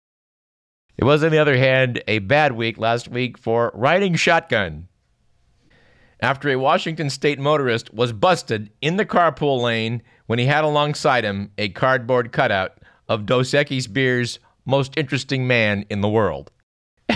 It 0.98 1.04
was, 1.04 1.24
on 1.24 1.32
the 1.32 1.40
other 1.40 1.58
hand, 1.58 2.02
a 2.08 2.20
bad 2.20 2.54
week 2.54 2.78
last 2.78 3.10
week 3.10 3.38
for 3.38 3.72
riding 3.76 4.16
shotgun. 4.16 4.88
After 6.22 6.50
a 6.50 6.56
Washington 6.56 7.10
state 7.10 7.38
motorist 7.38 7.94
was 7.94 8.14
busted 8.14 8.72
in 8.82 8.96
the 8.96 9.06
carpool 9.06 9.62
lane 9.62 10.02
when 10.28 10.40
he 10.40 10.46
had 10.46 10.64
alongside 10.64 11.26
him 11.26 11.52
a 11.58 11.70
cardboard 11.70 12.32
cutout 12.32 12.80
of 13.10 13.26
Dos 13.26 13.52
Equis 13.52 13.92
Beer's 13.92 14.40
most 14.66 14.98
interesting 14.98 15.46
man 15.46 15.86
in 15.90 16.00
the 16.00 16.10
world. 16.10 16.52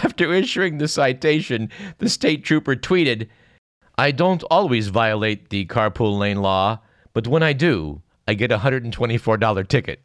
After 0.03 0.34
issuing 0.34 0.77
the 0.77 0.88
citation, 0.88 1.70
the 1.98 2.10
state 2.10 2.44
trooper 2.44 2.75
tweeted, 2.75 3.27
I 3.98 4.12
don't 4.12 4.44
always 4.44 4.88
violate 4.88 5.50
the 5.50 5.65
carpool 5.65 6.18
lane 6.18 6.41
law, 6.41 6.79
but 7.13 7.27
when 7.27 7.44
I 7.44 7.53
do, 7.53 8.01
I 8.27 8.34
get 8.34 8.51
a 8.51 8.60
$124 8.60 9.68
ticket. 9.68 10.01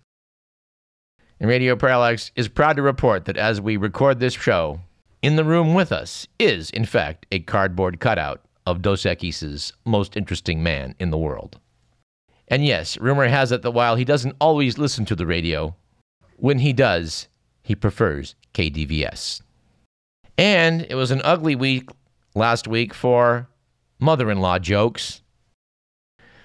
And 1.38 1.48
Radio 1.48 1.76
Parallax 1.76 2.32
is 2.34 2.48
proud 2.48 2.76
to 2.76 2.82
report 2.82 3.26
that 3.26 3.36
as 3.36 3.60
we 3.60 3.76
record 3.76 4.18
this 4.18 4.34
show, 4.34 4.80
in 5.22 5.36
the 5.36 5.44
room 5.44 5.74
with 5.74 5.92
us 5.92 6.26
is, 6.38 6.70
in 6.70 6.84
fact, 6.84 7.26
a 7.30 7.40
cardboard 7.40 8.00
cutout 8.00 8.40
of 8.66 8.82
Dos 8.82 9.02
Equis' 9.02 9.72
most 9.84 10.16
interesting 10.16 10.62
man 10.62 10.94
in 10.98 11.10
the 11.10 11.18
world. 11.18 11.60
And 12.48 12.64
yes, 12.64 12.98
rumor 12.98 13.28
has 13.28 13.52
it 13.52 13.62
that 13.62 13.70
while 13.70 13.96
he 13.96 14.04
doesn't 14.04 14.36
always 14.40 14.76
listen 14.76 15.04
to 15.06 15.16
the 15.16 15.26
radio, 15.26 15.76
when 16.36 16.58
he 16.58 16.72
does, 16.72 17.28
he 17.62 17.74
prefers 17.74 18.34
KDVS. 18.54 19.40
And 20.36 20.86
it 20.88 20.94
was 20.94 21.10
an 21.10 21.20
ugly 21.24 21.54
week 21.54 21.88
last 22.34 22.66
week 22.66 22.92
for 22.92 23.48
mother 23.98 24.30
in 24.30 24.40
law 24.40 24.58
jokes. 24.58 25.22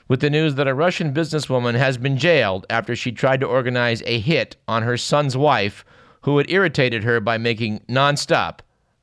With 0.07 0.21
the 0.21 0.29
news 0.29 0.55
that 0.55 0.67
a 0.67 0.73
Russian 0.73 1.13
businesswoman 1.13 1.75
has 1.75 1.97
been 1.97 2.17
jailed 2.17 2.65
after 2.69 2.95
she 2.95 3.11
tried 3.11 3.39
to 3.41 3.47
organize 3.47 4.01
a 4.05 4.19
hit 4.19 4.55
on 4.67 4.83
her 4.83 4.97
son's 4.97 5.37
wife, 5.37 5.85
who 6.21 6.37
had 6.37 6.49
irritated 6.49 7.03
her 7.03 7.19
by 7.19 7.37
making 7.37 7.79
nonstop 7.87 8.59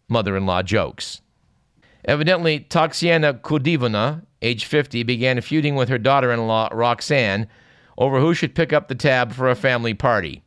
mother 0.09 0.37
in 0.37 0.47
law 0.47 0.62
jokes. 0.62 1.23
Evidently, 2.05 2.61
Taksiana 2.61 3.40
Kudinova, 3.40 4.23
age 4.43 4.64
50, 4.64 5.02
began 5.02 5.40
feuding 5.40 5.75
with 5.75 5.88
her 5.88 5.99
daughter 5.99 6.31
in 6.31 6.47
law, 6.47 6.69
Roxanne, 6.73 7.49
over 7.99 8.21
who 8.21 8.35
should 8.35 8.55
pick 8.55 8.73
up 8.73 8.88
the 8.88 8.95
tab 8.95 9.33
for 9.33 9.49
a 9.49 9.57
family 9.57 9.95
party. 9.95 10.43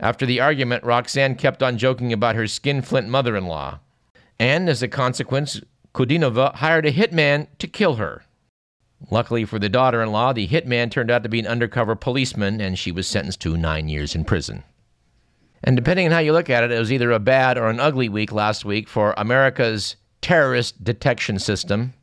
After 0.00 0.24
the 0.24 0.40
argument, 0.40 0.84
Roxanne 0.84 1.34
kept 1.34 1.62
on 1.62 1.78
joking 1.78 2.12
about 2.12 2.36
her 2.36 2.46
skinflint 2.46 3.08
mother 3.08 3.36
in 3.36 3.46
law. 3.46 3.80
And 4.38 4.68
as 4.68 4.82
a 4.82 4.88
consequence, 4.88 5.60
Kudinova 5.94 6.54
hired 6.56 6.86
a 6.86 6.92
hitman 6.92 7.48
to 7.58 7.66
kill 7.66 7.96
her. 7.96 8.24
Luckily 9.10 9.44
for 9.44 9.58
the 9.58 9.68
daughter 9.68 10.02
in 10.02 10.12
law, 10.12 10.32
the 10.32 10.46
hitman 10.46 10.90
turned 10.90 11.10
out 11.10 11.22
to 11.22 11.28
be 11.28 11.40
an 11.40 11.46
undercover 11.46 11.94
policeman, 11.94 12.60
and 12.60 12.78
she 12.78 12.92
was 12.92 13.06
sentenced 13.06 13.40
to 13.40 13.56
nine 13.56 13.88
years 13.88 14.14
in 14.14 14.24
prison. 14.24 14.64
And 15.62 15.76
depending 15.76 16.06
on 16.06 16.12
how 16.12 16.18
you 16.18 16.32
look 16.32 16.50
at 16.50 16.62
it, 16.62 16.70
it 16.70 16.78
was 16.78 16.92
either 16.92 17.10
a 17.10 17.18
bad 17.18 17.58
or 17.58 17.68
an 17.68 17.80
ugly 17.80 18.08
week 18.08 18.32
last 18.32 18.64
week 18.64 18.88
for 18.88 19.14
America's 19.16 19.96
terrorist 20.20 20.84
detection 20.84 21.38
system, 21.38 21.94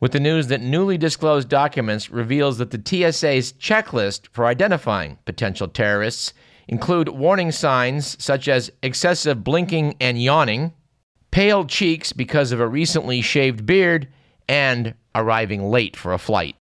with 0.00 0.12
the 0.12 0.20
news 0.20 0.48
that 0.48 0.60
newly 0.60 0.98
disclosed 0.98 1.48
documents 1.48 2.10
reveals 2.10 2.58
that 2.58 2.70
the 2.70 2.82
TSA's 2.82 3.52
checklist 3.54 4.28
for 4.32 4.46
identifying 4.46 5.18
potential 5.24 5.68
terrorists 5.68 6.32
include 6.68 7.08
warning 7.08 7.52
signs 7.52 8.22
such 8.22 8.48
as 8.48 8.70
excessive 8.82 9.44
blinking 9.44 9.96
and 10.00 10.22
yawning, 10.22 10.72
pale 11.30 11.64
cheeks 11.64 12.12
because 12.12 12.52
of 12.52 12.60
a 12.60 12.68
recently 12.68 13.20
shaved 13.20 13.66
beard, 13.66 14.08
and 14.48 14.94
arriving 15.14 15.70
late 15.70 15.96
for 15.96 16.12
a 16.12 16.18
flight. 16.18 16.56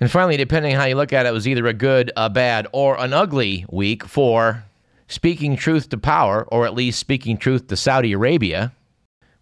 And 0.00 0.10
finally, 0.10 0.36
depending 0.36 0.74
how 0.74 0.84
you 0.84 0.94
look 0.94 1.12
at 1.12 1.26
it, 1.26 1.30
it 1.30 1.32
was 1.32 1.48
either 1.48 1.66
a 1.66 1.72
good, 1.72 2.12
a 2.16 2.30
bad, 2.30 2.68
or 2.72 2.98
an 3.00 3.12
ugly 3.12 3.66
week 3.68 4.04
for 4.04 4.64
speaking 5.08 5.56
truth 5.56 5.88
to 5.88 5.98
power, 5.98 6.46
or 6.52 6.66
at 6.66 6.74
least 6.74 7.00
speaking 7.00 7.36
truth 7.36 7.66
to 7.66 7.76
Saudi 7.76 8.12
Arabia, 8.12 8.72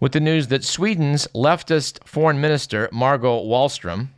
with 0.00 0.12
the 0.12 0.20
news 0.20 0.48
that 0.48 0.64
Sweden's 0.64 1.26
leftist 1.34 2.06
foreign 2.06 2.40
minister, 2.40 2.88
Margot 2.92 3.42
Wallström, 3.44 4.08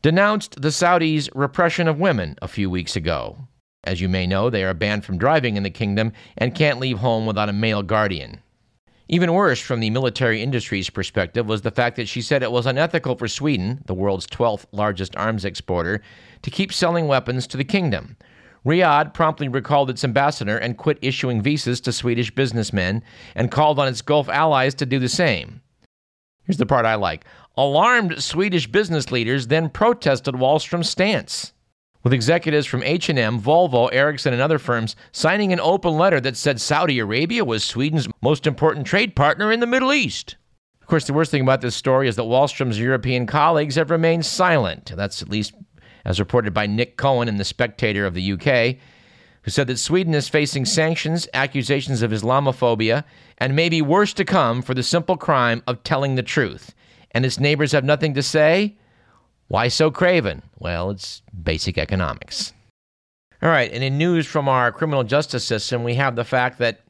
denounced 0.00 0.60
the 0.62 0.68
Saudis' 0.68 1.28
repression 1.34 1.88
of 1.88 1.98
women 1.98 2.36
a 2.40 2.48
few 2.48 2.70
weeks 2.70 2.96
ago. 2.96 3.48
As 3.84 4.00
you 4.00 4.08
may 4.08 4.26
know, 4.28 4.48
they 4.48 4.62
are 4.62 4.74
banned 4.74 5.04
from 5.04 5.18
driving 5.18 5.56
in 5.56 5.64
the 5.64 5.70
kingdom 5.70 6.12
and 6.38 6.54
can't 6.54 6.78
leave 6.78 6.98
home 6.98 7.26
without 7.26 7.48
a 7.48 7.52
male 7.52 7.82
guardian. 7.82 8.40
Even 9.08 9.32
worse, 9.32 9.60
from 9.60 9.80
the 9.80 9.90
military 9.90 10.40
industry's 10.40 10.88
perspective, 10.88 11.46
was 11.46 11.62
the 11.62 11.70
fact 11.72 11.96
that 11.96 12.08
she 12.08 12.22
said 12.22 12.42
it 12.42 12.52
was 12.52 12.64
unethical 12.64 13.16
for 13.16 13.26
Sweden, 13.26 13.82
the 13.86 13.94
world's 13.94 14.26
12th 14.28 14.66
largest 14.70 15.16
arms 15.16 15.44
exporter, 15.44 16.00
to 16.42 16.50
keep 16.50 16.72
selling 16.72 17.08
weapons 17.08 17.46
to 17.48 17.56
the 17.56 17.64
kingdom. 17.64 18.16
Riyadh 18.64 19.12
promptly 19.12 19.48
recalled 19.48 19.90
its 19.90 20.04
ambassador 20.04 20.56
and 20.56 20.78
quit 20.78 20.98
issuing 21.02 21.42
visas 21.42 21.80
to 21.80 21.92
Swedish 21.92 22.32
businessmen 22.32 23.02
and 23.34 23.50
called 23.50 23.80
on 23.80 23.88
its 23.88 24.00
Gulf 24.00 24.28
allies 24.28 24.74
to 24.76 24.86
do 24.86 25.00
the 25.00 25.08
same. 25.08 25.60
Here's 26.44 26.58
the 26.58 26.66
part 26.66 26.86
I 26.86 26.94
like. 26.94 27.24
Alarmed 27.56 28.22
Swedish 28.22 28.68
business 28.68 29.10
leaders 29.10 29.48
then 29.48 29.68
protested 29.68 30.36
Wallström's 30.36 30.88
stance 30.88 31.52
with 32.02 32.12
executives 32.12 32.66
from 32.66 32.82
H&M, 32.82 33.40
Volvo, 33.40 33.88
Ericsson, 33.92 34.32
and 34.32 34.42
other 34.42 34.58
firms 34.58 34.96
signing 35.12 35.52
an 35.52 35.60
open 35.60 35.96
letter 35.96 36.20
that 36.20 36.36
said 36.36 36.60
Saudi 36.60 36.98
Arabia 36.98 37.44
was 37.44 37.64
Sweden's 37.64 38.08
most 38.20 38.46
important 38.46 38.86
trade 38.86 39.14
partner 39.14 39.52
in 39.52 39.60
the 39.60 39.66
Middle 39.66 39.92
East. 39.92 40.36
Of 40.80 40.88
course, 40.88 41.06
the 41.06 41.12
worst 41.12 41.30
thing 41.30 41.42
about 41.42 41.60
this 41.60 41.76
story 41.76 42.08
is 42.08 42.16
that 42.16 42.22
Wallström's 42.22 42.78
European 42.78 43.26
colleagues 43.26 43.76
have 43.76 43.90
remained 43.90 44.26
silent. 44.26 44.92
That's 44.96 45.22
at 45.22 45.28
least 45.28 45.54
as 46.04 46.18
reported 46.18 46.52
by 46.52 46.66
Nick 46.66 46.96
Cohen 46.96 47.28
in 47.28 47.36
The 47.36 47.44
Spectator 47.44 48.04
of 48.04 48.14
the 48.14 48.32
UK, 48.32 48.78
who 49.42 49.50
said 49.50 49.66
that 49.68 49.78
Sweden 49.78 50.14
is 50.14 50.28
facing 50.28 50.64
sanctions, 50.64 51.28
accusations 51.34 52.02
of 52.02 52.10
Islamophobia, 52.10 53.04
and 53.38 53.56
maybe 53.56 53.82
worse 53.82 54.12
to 54.14 54.24
come 54.24 54.62
for 54.62 54.74
the 54.74 54.82
simple 54.82 55.16
crime 55.16 55.62
of 55.66 55.82
telling 55.82 56.14
the 56.14 56.22
truth. 56.22 56.74
And 57.12 57.24
its 57.24 57.38
neighbors 57.38 57.72
have 57.72 57.84
nothing 57.84 58.14
to 58.14 58.22
say? 58.22 58.76
Why 59.52 59.68
so 59.68 59.90
craven? 59.90 60.40
Well, 60.60 60.88
it's 60.88 61.20
basic 61.42 61.76
economics. 61.76 62.54
All 63.42 63.50
right, 63.50 63.70
and 63.70 63.84
in 63.84 63.98
news 63.98 64.26
from 64.26 64.48
our 64.48 64.72
criminal 64.72 65.04
justice 65.04 65.44
system, 65.44 65.84
we 65.84 65.96
have 65.96 66.16
the 66.16 66.24
fact 66.24 66.56
that 66.60 66.80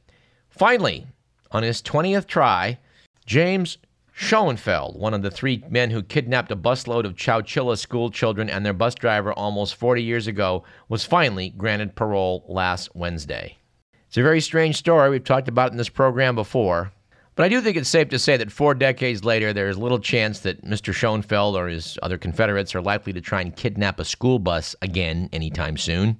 finally, 0.48 1.08
on 1.50 1.64
his 1.64 1.82
20th 1.82 2.28
try, 2.28 2.78
James 3.26 3.78
Schoenfeld, 4.12 4.96
one 4.96 5.12
of 5.12 5.22
the 5.22 5.30
three 5.32 5.64
men 5.70 5.90
who 5.90 6.04
kidnapped 6.04 6.52
a 6.52 6.56
busload 6.56 7.04
of 7.04 7.16
Chowchilla 7.16 7.76
school 7.76 8.12
children 8.12 8.48
and 8.48 8.64
their 8.64 8.72
bus 8.72 8.94
driver 8.94 9.32
almost 9.32 9.74
40 9.74 10.00
years 10.00 10.28
ago, 10.28 10.62
was 10.88 11.04
finally 11.04 11.48
granted 11.48 11.96
parole 11.96 12.44
last 12.46 12.94
Wednesday. 12.94 13.58
It's 14.06 14.18
a 14.18 14.22
very 14.22 14.40
strange 14.40 14.76
story. 14.76 15.10
We've 15.10 15.24
talked 15.24 15.48
about 15.48 15.72
in 15.72 15.78
this 15.78 15.88
program 15.88 16.36
before. 16.36 16.92
But 17.34 17.44
I 17.44 17.48
do 17.48 17.60
think 17.62 17.76
it's 17.76 17.88
safe 17.88 18.10
to 18.10 18.18
say 18.18 18.36
that 18.36 18.52
four 18.52 18.74
decades 18.74 19.24
later, 19.24 19.52
there 19.52 19.68
is 19.68 19.78
little 19.78 19.98
chance 19.98 20.40
that 20.40 20.64
Mr. 20.64 20.92
Schoenfeld 20.92 21.56
or 21.56 21.68
his 21.68 21.98
other 22.02 22.18
Confederates 22.18 22.74
are 22.74 22.82
likely 22.82 23.12
to 23.14 23.22
try 23.22 23.40
and 23.40 23.56
kidnap 23.56 23.98
a 23.98 24.04
school 24.04 24.38
bus 24.38 24.76
again 24.82 25.30
anytime 25.32 25.78
soon. 25.78 26.18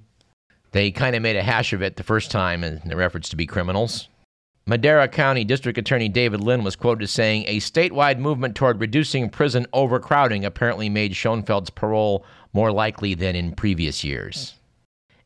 They 0.71 0.89
kind 0.89 1.15
of 1.15 1.21
made 1.21 1.35
a 1.35 1.43
hash 1.43 1.71
of 1.71 1.83
it 1.83 1.97
the 1.97 2.03
first 2.03 2.31
time 2.31 2.63
in 2.63 2.81
their 2.85 3.01
efforts 3.01 3.29
to 3.29 3.35
be 3.35 3.45
criminals. 3.45 4.07
Madera 4.65 5.07
County 5.07 5.43
District 5.43 5.77
Attorney 5.77 6.09
David 6.09 6.39
Linn 6.39 6.63
was 6.63 6.75
quoted 6.75 7.03
as 7.03 7.11
saying 7.11 7.43
a 7.47 7.59
statewide 7.59 8.17
movement 8.17 8.55
toward 8.55 8.79
reducing 8.79 9.29
prison 9.29 9.67
overcrowding 9.73 10.45
apparently 10.45 10.89
made 10.89 11.15
Schoenfeld's 11.15 11.69
parole 11.69 12.25
more 12.53 12.71
likely 12.71 13.13
than 13.13 13.35
in 13.35 13.51
previous 13.51 14.03
years. 14.03 14.55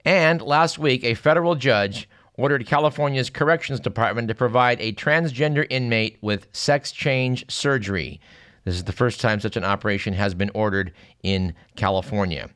And 0.04 0.42
last 0.42 0.80
week, 0.80 1.04
a 1.04 1.14
federal 1.14 1.56
judge 1.56 2.10
ordered 2.38 2.66
California's 2.66 3.30
Corrections 3.30 3.80
Department 3.80 4.28
to 4.28 4.36
provide 4.36 4.80
a 4.80 4.94
transgender 4.94 5.66
inmate 5.70 6.18
with 6.22 6.48
sex 6.54 6.92
change 6.92 7.44
surgery. 7.52 8.22
This 8.64 8.76
is 8.76 8.84
the 8.84 8.92
first 8.92 9.20
time 9.20 9.40
such 9.40 9.58
an 9.58 9.64
operation 9.64 10.14
has 10.14 10.34
been 10.34 10.52
ordered 10.54 10.94
in 11.24 11.54
California. 11.76 12.50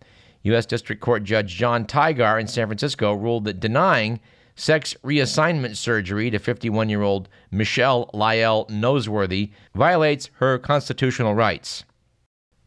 U.S. 0.44 0.66
District 0.66 1.02
Court 1.02 1.24
Judge 1.24 1.56
Jon 1.56 1.86
Tigar 1.86 2.40
in 2.40 2.48
San 2.48 2.68
Francisco 2.68 3.14
ruled 3.14 3.46
that 3.46 3.60
denying 3.60 4.20
sex 4.56 4.96
reassignment 5.04 5.78
surgery 5.78 6.30
to 6.30 6.40
51 6.40 6.90
year 6.90 7.02
old 7.02 7.30
Michelle 7.52 8.10
Lyell 8.14 8.66
Noseworthy 8.66 9.52
violates 9.74 10.30
her 10.36 10.58
constitutional 10.58 11.34
rights. 11.34 11.84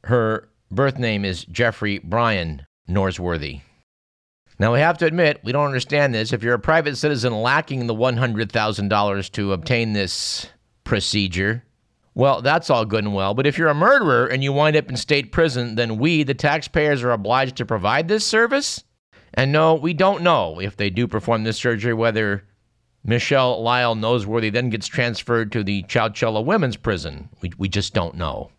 Her 0.04 0.48
birth 0.70 0.98
name 0.98 1.24
is 1.24 1.44
Jeffrey 1.44 1.98
Brian 1.98 2.66
Noseworthy. 2.88 3.60
Now, 4.58 4.72
we 4.72 4.78
have 4.80 4.98
to 4.98 5.06
admit, 5.06 5.40
we 5.42 5.52
don't 5.52 5.66
understand 5.66 6.14
this. 6.14 6.32
If 6.32 6.42
you're 6.42 6.54
a 6.54 6.60
private 6.60 6.96
citizen 6.96 7.32
lacking 7.32 7.86
the 7.86 7.94
$100,000 7.94 9.32
to 9.32 9.52
obtain 9.52 9.92
this 9.92 10.46
procedure, 10.84 11.64
well, 12.14 12.40
that's 12.40 12.70
all 12.70 12.84
good 12.84 13.04
and 13.04 13.14
well. 13.14 13.34
But 13.34 13.46
if 13.46 13.58
you're 13.58 13.68
a 13.68 13.74
murderer 13.74 14.26
and 14.26 14.44
you 14.44 14.52
wind 14.52 14.76
up 14.76 14.88
in 14.88 14.96
state 14.96 15.32
prison, 15.32 15.74
then 15.74 15.98
we, 15.98 16.22
the 16.22 16.34
taxpayers, 16.34 17.02
are 17.02 17.10
obliged 17.10 17.56
to 17.56 17.66
provide 17.66 18.06
this 18.06 18.24
service? 18.24 18.84
And 19.34 19.50
no, 19.50 19.74
we 19.74 19.92
don't 19.92 20.22
know 20.22 20.60
if 20.60 20.76
they 20.76 20.90
do 20.90 21.08
perform 21.08 21.42
this 21.42 21.56
surgery 21.56 21.92
whether 21.92 22.44
Michelle 23.02 23.60
Lyle 23.60 23.96
Noseworthy 23.96 24.52
then 24.52 24.70
gets 24.70 24.86
transferred 24.86 25.50
to 25.52 25.64
the 25.64 25.82
Chowchilla 25.82 26.44
Women's 26.44 26.76
Prison. 26.76 27.28
We, 27.42 27.52
we 27.58 27.68
just 27.68 27.92
don't 27.92 28.14
know. 28.14 28.50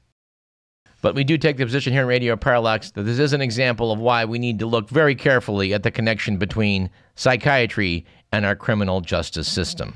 But 1.06 1.14
we 1.14 1.24
do 1.24 1.38
take 1.38 1.58
the 1.58 1.66
position 1.66 1.94
here 1.94 2.02
in 2.02 2.08
Radio 2.08 2.36
Parallax 2.36 2.90
that 2.90 3.04
this 3.04 3.20
is 3.20 3.32
an 3.32 3.40
example 3.40 3.92
of 3.92 4.00
why 4.00 4.26
we 4.26 4.40
need 4.40 4.58
to 4.58 4.66
look 4.66 4.90
very 4.90 5.14
carefully 5.14 5.72
at 5.72 5.84
the 5.84 5.92
connection 5.92 6.38
between 6.38 6.90
psychiatry 7.14 8.08
and 8.32 8.44
our 8.44 8.56
criminal 8.56 9.02
justice 9.02 9.48
system. 9.48 9.94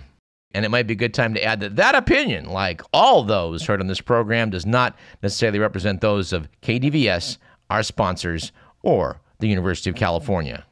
And 0.53 0.65
it 0.65 0.69
might 0.69 0.85
be 0.85 0.93
a 0.93 0.95
good 0.95 1.15
time 1.15 1.33
to 1.33 1.43
add 1.43 1.61
that 1.61 1.77
that 1.77 1.95
opinion, 1.95 2.45
like 2.45 2.83
all 2.93 3.23
those 3.23 3.65
heard 3.65 3.81
on 3.81 3.87
this 3.87 4.01
program, 4.01 4.51
does 4.51 4.67
not 4.67 4.99
necessarily 5.23 5.57
represent 5.57 5.99
those 5.99 6.31
of 6.31 6.47
KDVS, 6.61 7.39
our 7.71 7.81
sponsors, 7.81 8.51
or 8.83 9.19
the 9.39 9.47
University 9.47 9.89
of 9.89 9.95
California. 9.95 10.63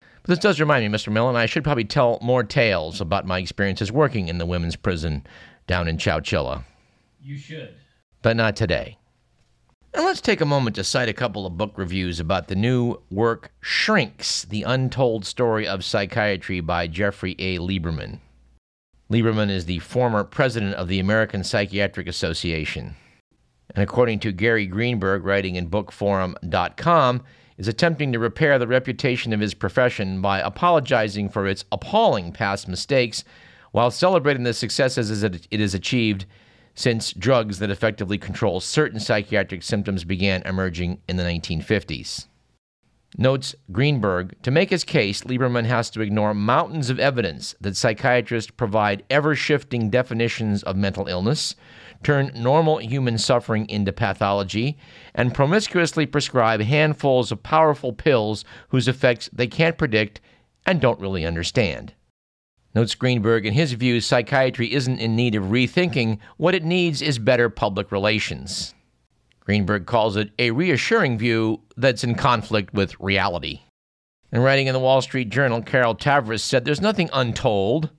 But 0.00 0.26
this 0.26 0.38
does 0.40 0.60
remind 0.60 0.84
me, 0.84 0.94
Mr. 0.94 1.10
Millen, 1.10 1.36
I 1.36 1.46
should 1.46 1.64
probably 1.64 1.86
tell 1.86 2.18
more 2.20 2.44
tales 2.44 3.00
about 3.00 3.24
my 3.24 3.38
experiences 3.38 3.90
working 3.90 4.28
in 4.28 4.36
the 4.36 4.44
women's 4.44 4.76
prison 4.76 5.26
down 5.66 5.88
in 5.88 5.96
Chowchilla. 5.96 6.64
You 7.22 7.38
should. 7.38 7.74
But 8.20 8.36
not 8.36 8.56
today. 8.56 8.98
And 9.92 10.04
let's 10.04 10.20
take 10.20 10.40
a 10.40 10.46
moment 10.46 10.76
to 10.76 10.84
cite 10.84 11.08
a 11.08 11.12
couple 11.12 11.46
of 11.46 11.58
book 11.58 11.72
reviews 11.76 12.20
about 12.20 12.46
the 12.46 12.54
new 12.54 12.98
work 13.10 13.52
Shrinks 13.60 14.44
The 14.44 14.62
Untold 14.62 15.24
Story 15.24 15.66
of 15.66 15.84
Psychiatry 15.84 16.60
by 16.60 16.86
Jeffrey 16.86 17.34
A. 17.40 17.58
Lieberman. 17.58 18.20
Lieberman 19.10 19.50
is 19.50 19.64
the 19.64 19.80
former 19.80 20.22
president 20.22 20.76
of 20.76 20.86
the 20.86 21.00
American 21.00 21.42
Psychiatric 21.42 22.06
Association. 22.06 22.94
And 23.74 23.82
according 23.82 24.20
to 24.20 24.30
Gary 24.30 24.66
Greenberg, 24.66 25.24
writing 25.24 25.56
in 25.56 25.68
bookforum.com, 25.68 27.24
is 27.58 27.66
attempting 27.66 28.12
to 28.12 28.20
repair 28.20 28.60
the 28.60 28.68
reputation 28.68 29.32
of 29.32 29.40
his 29.40 29.54
profession 29.54 30.20
by 30.20 30.38
apologizing 30.38 31.28
for 31.28 31.48
its 31.48 31.64
appalling 31.72 32.30
past 32.30 32.68
mistakes 32.68 33.24
while 33.72 33.90
celebrating 33.90 34.44
the 34.44 34.54
successes 34.54 35.22
it 35.22 35.60
has 35.60 35.74
achieved 35.74 36.26
since 36.80 37.12
drugs 37.12 37.58
that 37.58 37.70
effectively 37.70 38.16
control 38.16 38.58
certain 38.58 38.98
psychiatric 38.98 39.62
symptoms 39.62 40.02
began 40.02 40.42
emerging 40.46 40.98
in 41.06 41.16
the 41.16 41.22
1950s. 41.22 42.26
Notes 43.18 43.54
Greenberg 43.70 44.40
To 44.42 44.50
make 44.50 44.70
his 44.70 44.84
case, 44.84 45.22
Lieberman 45.22 45.66
has 45.66 45.90
to 45.90 46.00
ignore 46.00 46.32
mountains 46.32 46.88
of 46.88 46.98
evidence 46.98 47.54
that 47.60 47.76
psychiatrists 47.76 48.50
provide 48.50 49.04
ever 49.10 49.34
shifting 49.34 49.90
definitions 49.90 50.62
of 50.62 50.76
mental 50.76 51.06
illness, 51.06 51.54
turn 52.02 52.30
normal 52.34 52.78
human 52.78 53.18
suffering 53.18 53.68
into 53.68 53.92
pathology, 53.92 54.78
and 55.14 55.34
promiscuously 55.34 56.06
prescribe 56.06 56.62
handfuls 56.62 57.30
of 57.30 57.42
powerful 57.42 57.92
pills 57.92 58.44
whose 58.68 58.88
effects 58.88 59.28
they 59.32 59.48
can't 59.48 59.76
predict 59.76 60.20
and 60.64 60.80
don't 60.80 61.00
really 61.00 61.26
understand. 61.26 61.92
Notes 62.74 62.94
Greenberg, 62.94 63.46
in 63.46 63.52
his 63.52 63.72
view, 63.72 64.00
psychiatry 64.00 64.72
isn't 64.72 65.00
in 65.00 65.16
need 65.16 65.34
of 65.34 65.44
rethinking. 65.44 66.18
What 66.36 66.54
it 66.54 66.64
needs 66.64 67.02
is 67.02 67.18
better 67.18 67.50
public 67.50 67.90
relations. 67.90 68.74
Greenberg 69.40 69.86
calls 69.86 70.16
it 70.16 70.30
a 70.38 70.52
reassuring 70.52 71.18
view 71.18 71.60
that's 71.76 72.04
in 72.04 72.14
conflict 72.14 72.72
with 72.72 72.98
reality. 73.00 73.62
And 74.30 74.44
writing 74.44 74.68
in 74.68 74.74
the 74.74 74.78
Wall 74.78 75.02
Street 75.02 75.30
Journal, 75.30 75.62
Carol 75.62 75.96
Tavris 75.96 76.40
said 76.40 76.64
there's 76.64 76.80
nothing 76.80 77.10
untold 77.12 77.90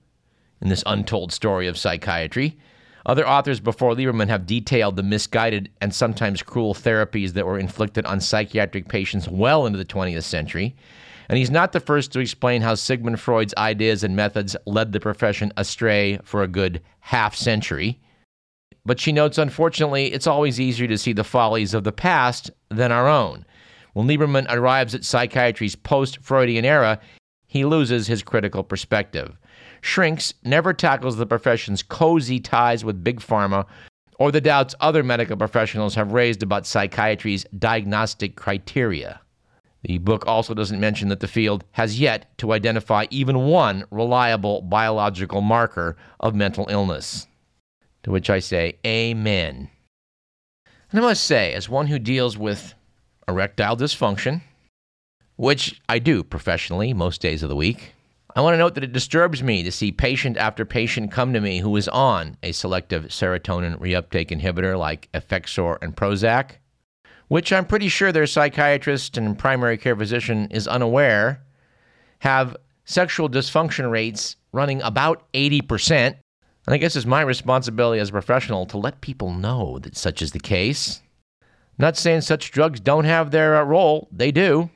in 0.62 0.70
this 0.70 0.82
untold 0.86 1.32
story 1.32 1.66
of 1.66 1.76
psychiatry. 1.76 2.56
Other 3.04 3.28
authors 3.28 3.60
before 3.60 3.94
Lieberman 3.94 4.28
have 4.28 4.46
detailed 4.46 4.96
the 4.96 5.02
misguided 5.02 5.70
and 5.82 5.94
sometimes 5.94 6.42
cruel 6.42 6.72
therapies 6.72 7.32
that 7.32 7.44
were 7.44 7.58
inflicted 7.58 8.06
on 8.06 8.20
psychiatric 8.20 8.88
patients 8.88 9.28
well 9.28 9.66
into 9.66 9.76
the 9.76 9.84
20th 9.84 10.22
century. 10.22 10.74
And 11.32 11.38
he's 11.38 11.50
not 11.50 11.72
the 11.72 11.80
first 11.80 12.12
to 12.12 12.20
explain 12.20 12.60
how 12.60 12.74
Sigmund 12.74 13.18
Freud's 13.18 13.54
ideas 13.56 14.04
and 14.04 14.14
methods 14.14 14.54
led 14.66 14.92
the 14.92 15.00
profession 15.00 15.50
astray 15.56 16.18
for 16.24 16.42
a 16.42 16.46
good 16.46 16.82
half 17.00 17.34
century. 17.34 17.98
But 18.84 19.00
she 19.00 19.12
notes, 19.12 19.38
unfortunately, 19.38 20.12
it's 20.12 20.26
always 20.26 20.60
easier 20.60 20.86
to 20.88 20.98
see 20.98 21.14
the 21.14 21.24
follies 21.24 21.72
of 21.72 21.84
the 21.84 21.90
past 21.90 22.50
than 22.68 22.92
our 22.92 23.08
own. 23.08 23.46
When 23.94 24.06
Lieberman 24.06 24.44
arrives 24.50 24.94
at 24.94 25.06
psychiatry's 25.06 25.74
post 25.74 26.18
Freudian 26.20 26.66
era, 26.66 27.00
he 27.46 27.64
loses 27.64 28.06
his 28.06 28.22
critical 28.22 28.62
perspective. 28.62 29.34
Shrinks 29.80 30.34
never 30.44 30.74
tackles 30.74 31.16
the 31.16 31.24
profession's 31.24 31.82
cozy 31.82 32.40
ties 32.40 32.84
with 32.84 33.02
Big 33.02 33.20
Pharma 33.20 33.64
or 34.18 34.32
the 34.32 34.42
doubts 34.42 34.74
other 34.80 35.02
medical 35.02 35.38
professionals 35.38 35.94
have 35.94 36.12
raised 36.12 36.42
about 36.42 36.66
psychiatry's 36.66 37.46
diagnostic 37.58 38.36
criteria. 38.36 39.21
The 39.82 39.98
book 39.98 40.26
also 40.26 40.54
doesn't 40.54 40.78
mention 40.78 41.08
that 41.08 41.20
the 41.20 41.28
field 41.28 41.64
has 41.72 41.98
yet 41.98 42.36
to 42.38 42.52
identify 42.52 43.06
even 43.10 43.46
one 43.46 43.84
reliable 43.90 44.62
biological 44.62 45.40
marker 45.40 45.96
of 46.20 46.34
mental 46.34 46.66
illness. 46.68 47.26
To 48.04 48.10
which 48.10 48.30
I 48.30 48.38
say, 48.38 48.78
Amen. 48.86 49.68
And 50.90 51.00
I 51.00 51.02
must 51.02 51.24
say, 51.24 51.52
as 51.54 51.68
one 51.68 51.86
who 51.88 51.98
deals 51.98 52.36
with 52.36 52.74
erectile 53.26 53.76
dysfunction, 53.76 54.42
which 55.36 55.80
I 55.88 55.98
do 55.98 56.22
professionally 56.22 56.92
most 56.92 57.20
days 57.20 57.42
of 57.42 57.48
the 57.48 57.56
week, 57.56 57.94
I 58.34 58.40
want 58.40 58.54
to 58.54 58.58
note 58.58 58.74
that 58.74 58.84
it 58.84 58.92
disturbs 58.92 59.42
me 59.42 59.62
to 59.62 59.72
see 59.72 59.92
patient 59.92 60.36
after 60.36 60.64
patient 60.64 61.10
come 61.10 61.32
to 61.32 61.40
me 61.40 61.58
who 61.58 61.76
is 61.76 61.88
on 61.88 62.36
a 62.42 62.52
selective 62.52 63.06
serotonin 63.06 63.78
reuptake 63.78 64.30
inhibitor 64.30 64.78
like 64.78 65.10
Effexor 65.12 65.78
and 65.82 65.94
Prozac, 65.94 66.52
which 67.32 67.50
I'm 67.50 67.64
pretty 67.64 67.88
sure 67.88 68.12
their 68.12 68.26
psychiatrist 68.26 69.16
and 69.16 69.38
primary 69.38 69.78
care 69.78 69.96
physician 69.96 70.48
is 70.50 70.68
unaware, 70.68 71.42
have 72.18 72.54
sexual 72.84 73.26
dysfunction 73.26 73.90
rates 73.90 74.36
running 74.52 74.82
about 74.82 75.32
80%. 75.32 76.08
And 76.08 76.18
I 76.66 76.76
guess 76.76 76.94
it's 76.94 77.06
my 77.06 77.22
responsibility 77.22 78.02
as 78.02 78.10
a 78.10 78.12
professional 78.12 78.66
to 78.66 78.76
let 78.76 79.00
people 79.00 79.32
know 79.32 79.78
that 79.78 79.96
such 79.96 80.20
is 80.20 80.32
the 80.32 80.40
case. 80.40 81.00
I'm 81.40 81.48
not 81.78 81.96
saying 81.96 82.20
such 82.20 82.50
drugs 82.50 82.80
don't 82.80 83.06
have 83.06 83.30
their 83.30 83.56
uh, 83.56 83.64
role, 83.64 84.08
they 84.12 84.30
do. 84.30 84.68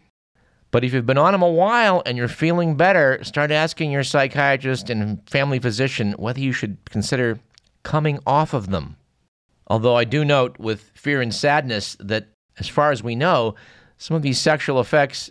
But 0.70 0.82
if 0.82 0.94
you've 0.94 1.04
been 1.04 1.18
on 1.18 1.32
them 1.32 1.42
a 1.42 1.50
while 1.50 2.02
and 2.06 2.16
you're 2.16 2.26
feeling 2.26 2.74
better, 2.74 3.22
start 3.22 3.50
asking 3.50 3.90
your 3.90 4.02
psychiatrist 4.02 4.88
and 4.88 5.20
family 5.28 5.58
physician 5.58 6.12
whether 6.12 6.40
you 6.40 6.52
should 6.52 6.78
consider 6.86 7.38
coming 7.82 8.18
off 8.26 8.54
of 8.54 8.70
them. 8.70 8.96
Although 9.66 9.96
I 9.96 10.04
do 10.04 10.24
note 10.24 10.58
with 10.58 10.90
fear 10.94 11.20
and 11.20 11.34
sadness 11.34 11.98
that, 12.00 12.28
as 12.58 12.68
far 12.68 12.90
as 12.90 13.02
we 13.02 13.14
know, 13.14 13.54
some 13.98 14.16
of 14.16 14.22
these 14.22 14.38
sexual 14.38 14.80
effects 14.80 15.30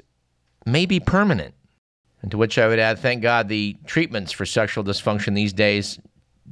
may 0.66 0.86
be 0.86 1.00
permanent. 1.00 1.54
And 2.22 2.32
to 2.32 2.38
which 2.38 2.58
I 2.58 2.68
would 2.68 2.80
add, 2.80 3.00
thank 3.00 3.22
God 3.22 3.50
the 3.50 3.78
treatments 3.86 4.32
for 4.32 4.46
sexual 4.46 4.84
dysfunction 4.84 5.36
these 5.36 5.54
days 5.54 6.00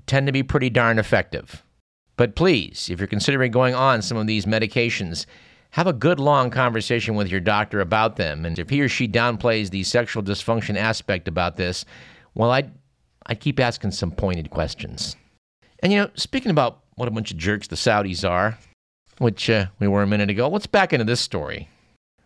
tend 0.05 0.27
to 0.27 0.31
be 0.31 0.43
pretty 0.43 0.69
darn 0.69 0.99
effective. 0.99 1.63
But 2.15 2.35
please, 2.35 2.89
if 2.89 2.99
you're 2.99 3.07
considering 3.07 3.51
going 3.51 3.73
on 3.73 4.01
some 4.01 4.17
of 4.17 4.27
these 4.27 4.45
medications, 4.45 5.25
have 5.71 5.87
a 5.87 5.93
good 5.93 6.19
long 6.19 6.51
conversation 6.51 7.15
with 7.15 7.27
your 7.27 7.39
doctor 7.39 7.79
about 7.81 8.15
them. 8.17 8.45
And 8.45 8.59
if 8.59 8.69
he 8.69 8.81
or 8.81 8.89
she 8.89 9.07
downplays 9.07 9.71
the 9.71 9.81
sexual 9.83 10.21
dysfunction 10.21 10.77
aspect 10.77 11.27
about 11.27 11.57
this, 11.57 11.85
well, 12.35 12.51
I'd, 12.51 12.71
I'd 13.25 13.39
keep 13.39 13.59
asking 13.59 13.91
some 13.91 14.11
pointed 14.11 14.51
questions. 14.51 15.15
And 15.79 15.91
you 15.91 15.99
know, 15.99 16.11
speaking 16.13 16.51
about 16.51 16.83
what 16.95 17.07
a 17.07 17.11
bunch 17.11 17.31
of 17.31 17.37
jerks 17.37 17.67
the 17.67 17.75
Saudis 17.75 18.27
are, 18.29 18.59
which 19.17 19.49
uh, 19.49 19.67
we 19.79 19.87
were 19.87 20.03
a 20.03 20.07
minute 20.07 20.29
ago, 20.29 20.47
let's 20.47 20.67
back 20.67 20.93
into 20.93 21.05
this 21.05 21.21
story. 21.21 21.69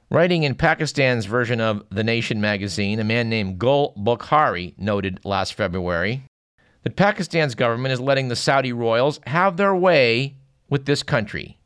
Writing 0.10 0.43
in 0.43 0.56
Pakistan's 0.56 1.26
version 1.26 1.60
of 1.60 1.84
The 1.89 2.04
Nation 2.04 2.39
magazine, 2.39 3.00
a 3.00 3.04
man 3.04 3.30
named 3.30 3.60
Gul 3.60 3.93
Bukhari 3.97 4.73
noted 4.78 5.19
last 5.26 5.54
February 5.54 6.23
that 6.84 6.95
Pakistan's 6.95 7.56
government 7.56 7.91
is 7.91 8.00
letting 8.00 8.30
the 8.30 8.36
Saudi 8.36 8.71
royals 8.71 9.19
have 9.28 9.58
their 9.58 9.76
way 9.76 10.36
with 10.69 10.86
this 10.86 11.04
country. 11.04 11.58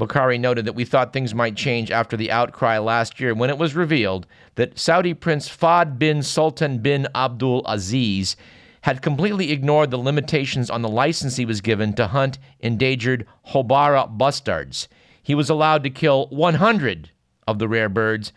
Bukhari 0.00 0.40
noted 0.40 0.64
that 0.64 0.74
we 0.74 0.86
thought 0.86 1.12
things 1.12 1.34
might 1.34 1.54
change 1.54 1.90
after 1.90 2.16
the 2.16 2.30
outcry 2.30 2.78
last 2.78 3.20
year 3.20 3.34
when 3.34 3.50
it 3.50 3.58
was 3.58 3.74
revealed 3.74 4.26
that 4.54 4.78
Saudi 4.78 5.12
Prince 5.12 5.48
Fahd 5.48 5.98
bin 5.98 6.22
Sultan 6.22 6.78
bin 6.78 7.06
Abdul 7.14 7.62
Aziz 7.66 8.36
had 8.82 9.02
completely 9.02 9.50
ignored 9.50 9.90
the 9.90 9.98
limitations 9.98 10.70
on 10.70 10.82
the 10.82 10.88
license 10.88 11.36
he 11.36 11.44
was 11.44 11.60
given 11.60 11.92
to 11.94 12.08
hunt 12.08 12.38
endangered 12.60 13.26
Houbara 13.48 14.16
bustards. 14.16 14.88
He 15.22 15.34
was 15.34 15.48
allowed 15.48 15.84
to 15.84 15.90
kill 15.90 16.26
100 16.28 17.10
of 17.46 17.58
the 17.58 17.68
rare 17.68 17.88
birds, 17.88 18.32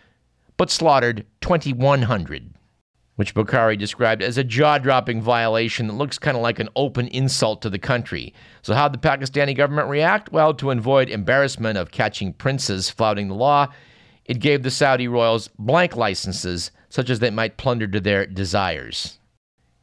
but 0.58 0.72
slaughtered 0.72 1.26
2,100 1.42 2.56
which 3.16 3.34
Bukhari 3.34 3.78
described 3.78 4.22
as 4.22 4.38
a 4.38 4.44
jaw 4.44 4.78
dropping 4.78 5.22
violation 5.22 5.88
that 5.88 5.94
looks 5.94 6.20
kind 6.20 6.36
of 6.36 6.44
like 6.44 6.60
an 6.60 6.70
open 6.76 7.08
insult 7.08 7.62
to 7.62 7.70
the 7.70 7.80
country. 7.80 8.34
So, 8.62 8.74
how'd 8.74 8.94
the 8.94 8.98
Pakistani 8.98 9.56
government 9.56 9.88
react? 9.88 10.32
Well, 10.32 10.54
to 10.56 10.72
avoid 10.72 11.10
embarrassment 11.10 11.78
of 11.78 11.92
catching 11.92 12.34
princes 12.34 12.90
flouting 12.90 13.30
the 13.30 13.36
law, 13.36 13.68
it 14.26 14.40
gave 14.40 14.64
the 14.64 14.72
Saudi 14.72 15.08
royals 15.08 15.50
blank 15.58 15.96
licenses, 15.96 16.72
such 16.90 17.10
as 17.10 17.20
they 17.20 17.30
might 17.30 17.58
plunder 17.58 17.88
to 17.88 18.02
their 18.02 18.26
desires. 18.26 19.20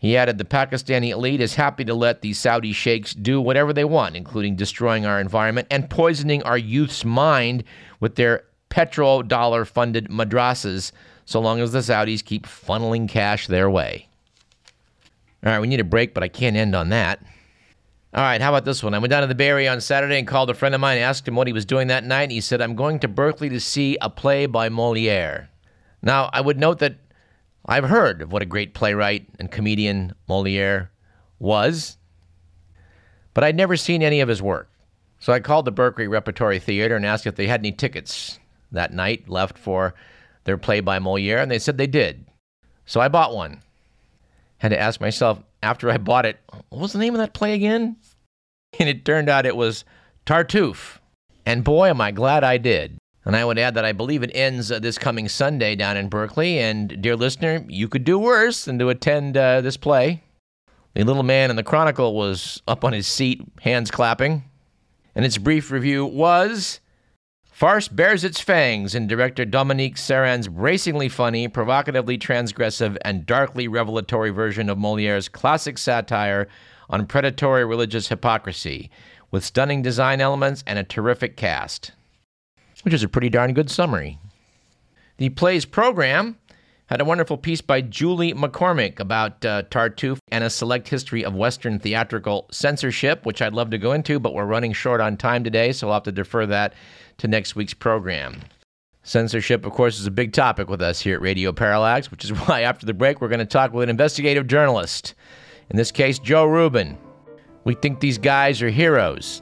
He 0.03 0.17
added 0.17 0.37
the 0.37 0.45
Pakistani 0.45 1.11
elite 1.11 1.41
is 1.41 1.55
happy 1.55 1.85
to 1.85 1.95
let 1.95 2.23
the 2.23 2.33
Saudi 2.33 2.73
sheikhs 2.73 3.15
do 3.15 3.41
whatever 3.41 3.73
they 3.73 3.85
want, 3.85 4.17
including 4.17 4.57
destroying 4.57 5.07
our 5.07 5.21
environment 5.21 5.69
and 5.71 5.89
poisoning 5.89 6.43
our 6.43 6.59
youth's 6.59 7.05
mind 7.05 7.63
with 8.01 8.17
their 8.17 8.43
petrodollar 8.69 9.65
funded 9.65 10.09
madrasas 10.09 10.91
so 11.25 11.39
long 11.39 11.61
as 11.61 11.71
the 11.71 11.79
Saudis 11.79 12.25
keep 12.25 12.49
funneling 12.49 13.09
cash 13.09 13.47
their 13.47 13.71
way. 13.71 14.09
All 15.47 15.53
right, 15.53 15.61
we 15.61 15.69
need 15.69 15.79
a 15.79 15.85
break, 15.85 16.15
but 16.15 16.25
I 16.25 16.29
can't 16.29 16.57
end 16.57 16.75
on 16.75 16.89
that. 16.89 17.25
All 18.13 18.25
right, 18.25 18.41
how 18.41 18.51
about 18.51 18.65
this 18.65 18.83
one? 18.83 18.95
I 18.95 18.99
went 18.99 19.13
down 19.13 19.21
to 19.21 19.29
the 19.29 19.37
Bay 19.37 19.51
Area 19.51 19.71
on 19.71 19.81
Saturday 19.81 20.19
and 20.19 20.27
called 20.27 20.51
a 20.51 20.55
friend 20.55 20.75
of 20.75 20.81
mine, 20.81 20.99
asked 20.99 21.29
him 21.29 21.37
what 21.37 21.47
he 21.47 21.53
was 21.53 21.65
doing 21.65 21.87
that 21.87 22.03
night. 22.03 22.25
And 22.25 22.33
He 22.33 22.41
said, 22.41 22.61
I'm 22.61 22.75
going 22.75 22.99
to 22.99 23.09
Berkeley 23.09 23.51
to 23.51 23.61
see 23.61 23.97
a 24.01 24.11
play 24.11 24.47
by 24.47 24.69
Moliere. 24.69 25.49
Now, 26.03 26.29
I 26.33 26.41
would 26.41 26.59
note 26.59 26.81
that 26.81 27.02
I've 27.67 27.89
heard 27.89 28.23
of 28.23 28.33
what 28.33 28.43
a 28.43 28.47
great 28.47 28.75
playwright 28.75 29.27
and 29.39 29.51
comedian 29.51 30.15
Moliere 30.29 30.91
was, 31.39 31.97
but 33.35 33.45
I'd 33.45 33.57
never 33.57 33.77
seen 33.77 34.03
any 34.03 34.21
of 34.21 34.29
his 34.29 34.43
work. 34.43 34.69
So 35.21 35.33
I 35.33 35.41
called 35.41 35.65
the 35.65 35.71
Berkeley 35.71 36.09
Repertory 36.09 36.59
Theater 36.59 36.97
and 36.97 37.07
asked 37.07 37.27
if 37.27 37.37
they 37.37 37.47
had 37.47 37.61
any 37.61 37.71
tickets 37.73 38.41
that 38.73 38.93
night 38.93 39.29
left 39.29 39.57
for 39.57 39.95
their 40.45 40.59
play 40.59 40.81
by 40.81 40.99
Moliere, 40.99 41.39
and 41.39 41.51
they 41.51 41.61
said 41.61 41.79
they 41.79 41.87
did. 41.87 42.27
So 42.87 43.01
I 43.01 43.09
bought 43.09 43.35
one. 43.35 43.63
Had 44.59 44.71
to 44.71 44.81
ask 44.81 45.01
myself 45.01 45.41
after 45.63 45.91
I 45.91 45.99
bought 45.99 46.27
it, 46.27 46.41
what 46.69 46.83
was 46.83 46.93
the 46.93 46.99
name 46.99 47.15
of 47.15 47.19
that 47.19 47.35
play 47.35 47.55
again? 47.55 47.97
And 48.79 48.89
it 48.89 49.05
turned 49.05 49.29
out 49.29 49.47
it 49.47 49.57
was 49.57 49.85
Tartuffe. 50.27 50.99
And 51.47 51.63
boy, 51.63 51.89
am 51.89 52.01
I 52.01 52.11
glad 52.11 52.43
I 52.43 52.57
did. 52.59 52.99
And 53.25 53.37
I 53.37 53.45
would 53.45 53.59
add 53.59 53.75
that 53.75 53.85
I 53.85 53.93
believe 53.93 54.23
it 54.23 54.33
ends 54.35 54.73
uh, 54.73 54.79
this 54.79 54.99
coming 54.99 55.29
Sunday 55.29 55.77
down 55.77 55.97
in 55.97 56.09
Berkeley. 56.09 56.59
And 56.59 57.01
dear 57.01 57.17
listener, 57.17 57.65
you 57.69 57.89
could 57.89 58.05
do 58.05 58.19
worse 58.19 58.65
than 58.65 58.79
to 58.81 58.89
attend 58.89 59.37
uh, 59.37 59.61
this 59.61 59.77
play. 59.77 60.23
The 60.95 61.05
little 61.05 61.23
man 61.23 61.49
in 61.49 61.57
the 61.57 61.63
Chronicle 61.63 62.15
was 62.15 62.61
up 62.67 62.85
on 62.85 62.93
his 62.93 63.07
seat, 63.07 63.43
hands 63.61 63.91
clapping. 63.91 64.45
And 65.15 65.25
its 65.25 65.39
brief 65.39 65.71
review 65.71 66.05
was 66.05 66.81
Farce 67.63 67.87
bears 67.87 68.25
its 68.25 68.41
fangs 68.41 68.95
in 68.95 69.07
director 69.07 69.45
Dominique 69.45 69.97
Serrand's 69.97 70.49
bracingly 70.49 71.09
funny, 71.09 71.47
provocatively 71.47 72.19
transgressive, 72.19 72.97
and 73.05 73.25
darkly 73.25 73.69
revelatory 73.69 74.31
version 74.31 74.69
of 74.69 74.79
Moliere's 74.79 75.29
classic 75.29 75.79
satire 75.79 76.49
on 76.91 77.07
predatory 77.07 77.65
religious 77.65 78.09
hypocrisy, 78.09 78.91
with 79.31 79.45
stunning 79.45 79.81
design 79.81 80.21
elements 80.21 80.65
and 80.67 80.79
a 80.79 80.83
terrific 80.83 81.37
cast. 81.37 81.93
Which 82.83 82.95
is 82.95 83.03
a 83.03 83.09
pretty 83.09 83.29
darn 83.29 83.55
good 83.55 83.71
summary. 83.71 84.19
The 85.19 85.29
play's 85.29 85.65
program 85.65 86.37
had 86.87 87.01
a 87.01 87.05
wonderful 87.05 87.39
piece 87.39 87.61
by 87.61 87.81
Julie 87.81 88.35
McCormick 88.35 89.01
about 89.01 89.45
uh, 89.45 89.63
Tartuffe 89.71 90.19
and 90.31 90.45
a 90.45 90.51
select 90.51 90.89
history 90.89 91.25
of 91.25 91.35
Western 91.35 91.79
theatrical 91.79 92.47
censorship, 92.51 93.25
which 93.25 93.41
I'd 93.41 93.55
love 93.55 93.71
to 93.71 93.79
go 93.79 93.93
into, 93.93 94.19
but 94.19 94.35
we're 94.35 94.45
running 94.45 94.73
short 94.73 95.01
on 95.01 95.17
time 95.17 95.43
today, 95.43 95.73
so 95.73 95.89
I'll 95.89 95.95
have 95.95 96.03
to 96.03 96.13
defer 96.13 96.45
that 96.47 96.75
to 97.19 97.29
next 97.29 97.57
week's 97.57 97.73
program. 97.73 98.41
Censorship, 99.05 99.65
of 99.65 99.73
course, 99.73 99.99
is 99.99 100.07
a 100.07 100.11
big 100.11 100.33
topic 100.33 100.69
with 100.69 100.83
us 100.83 101.01
here 101.01 101.17
at 101.17 101.23
Radio 101.23 101.53
Parallax, 101.53 102.11
which 102.11 102.25
is 102.25 102.31
why 102.47 102.63
after 102.63 102.85
the 102.85 102.95
break 102.95 103.21
we're 103.21 103.29
going 103.29 103.39
to 103.39 103.47
talk 103.47 103.73
with 103.73 103.85
an 103.85 103.91
investigative 103.91 104.47
journalist. 104.47 105.15
In 105.71 105.77
this 105.77 105.91
case, 105.91 106.19
Joe 106.19 106.45
Rubin. 106.45 106.99
We 107.65 107.75
think 107.75 108.01
these 108.01 108.19
guys 108.19 108.61
are 108.61 108.69
heroes. 108.69 109.41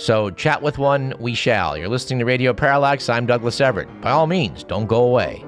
So, 0.00 0.30
chat 0.30 0.62
with 0.62 0.78
one 0.78 1.12
we 1.18 1.34
shall. 1.34 1.76
You're 1.76 1.90
listening 1.90 2.20
to 2.20 2.24
Radio 2.24 2.54
Parallax. 2.54 3.10
I'm 3.10 3.26
Douglas 3.26 3.60
Everett. 3.60 4.00
By 4.00 4.12
all 4.12 4.26
means, 4.26 4.64
don't 4.64 4.86
go 4.86 5.02
away. 5.02 5.44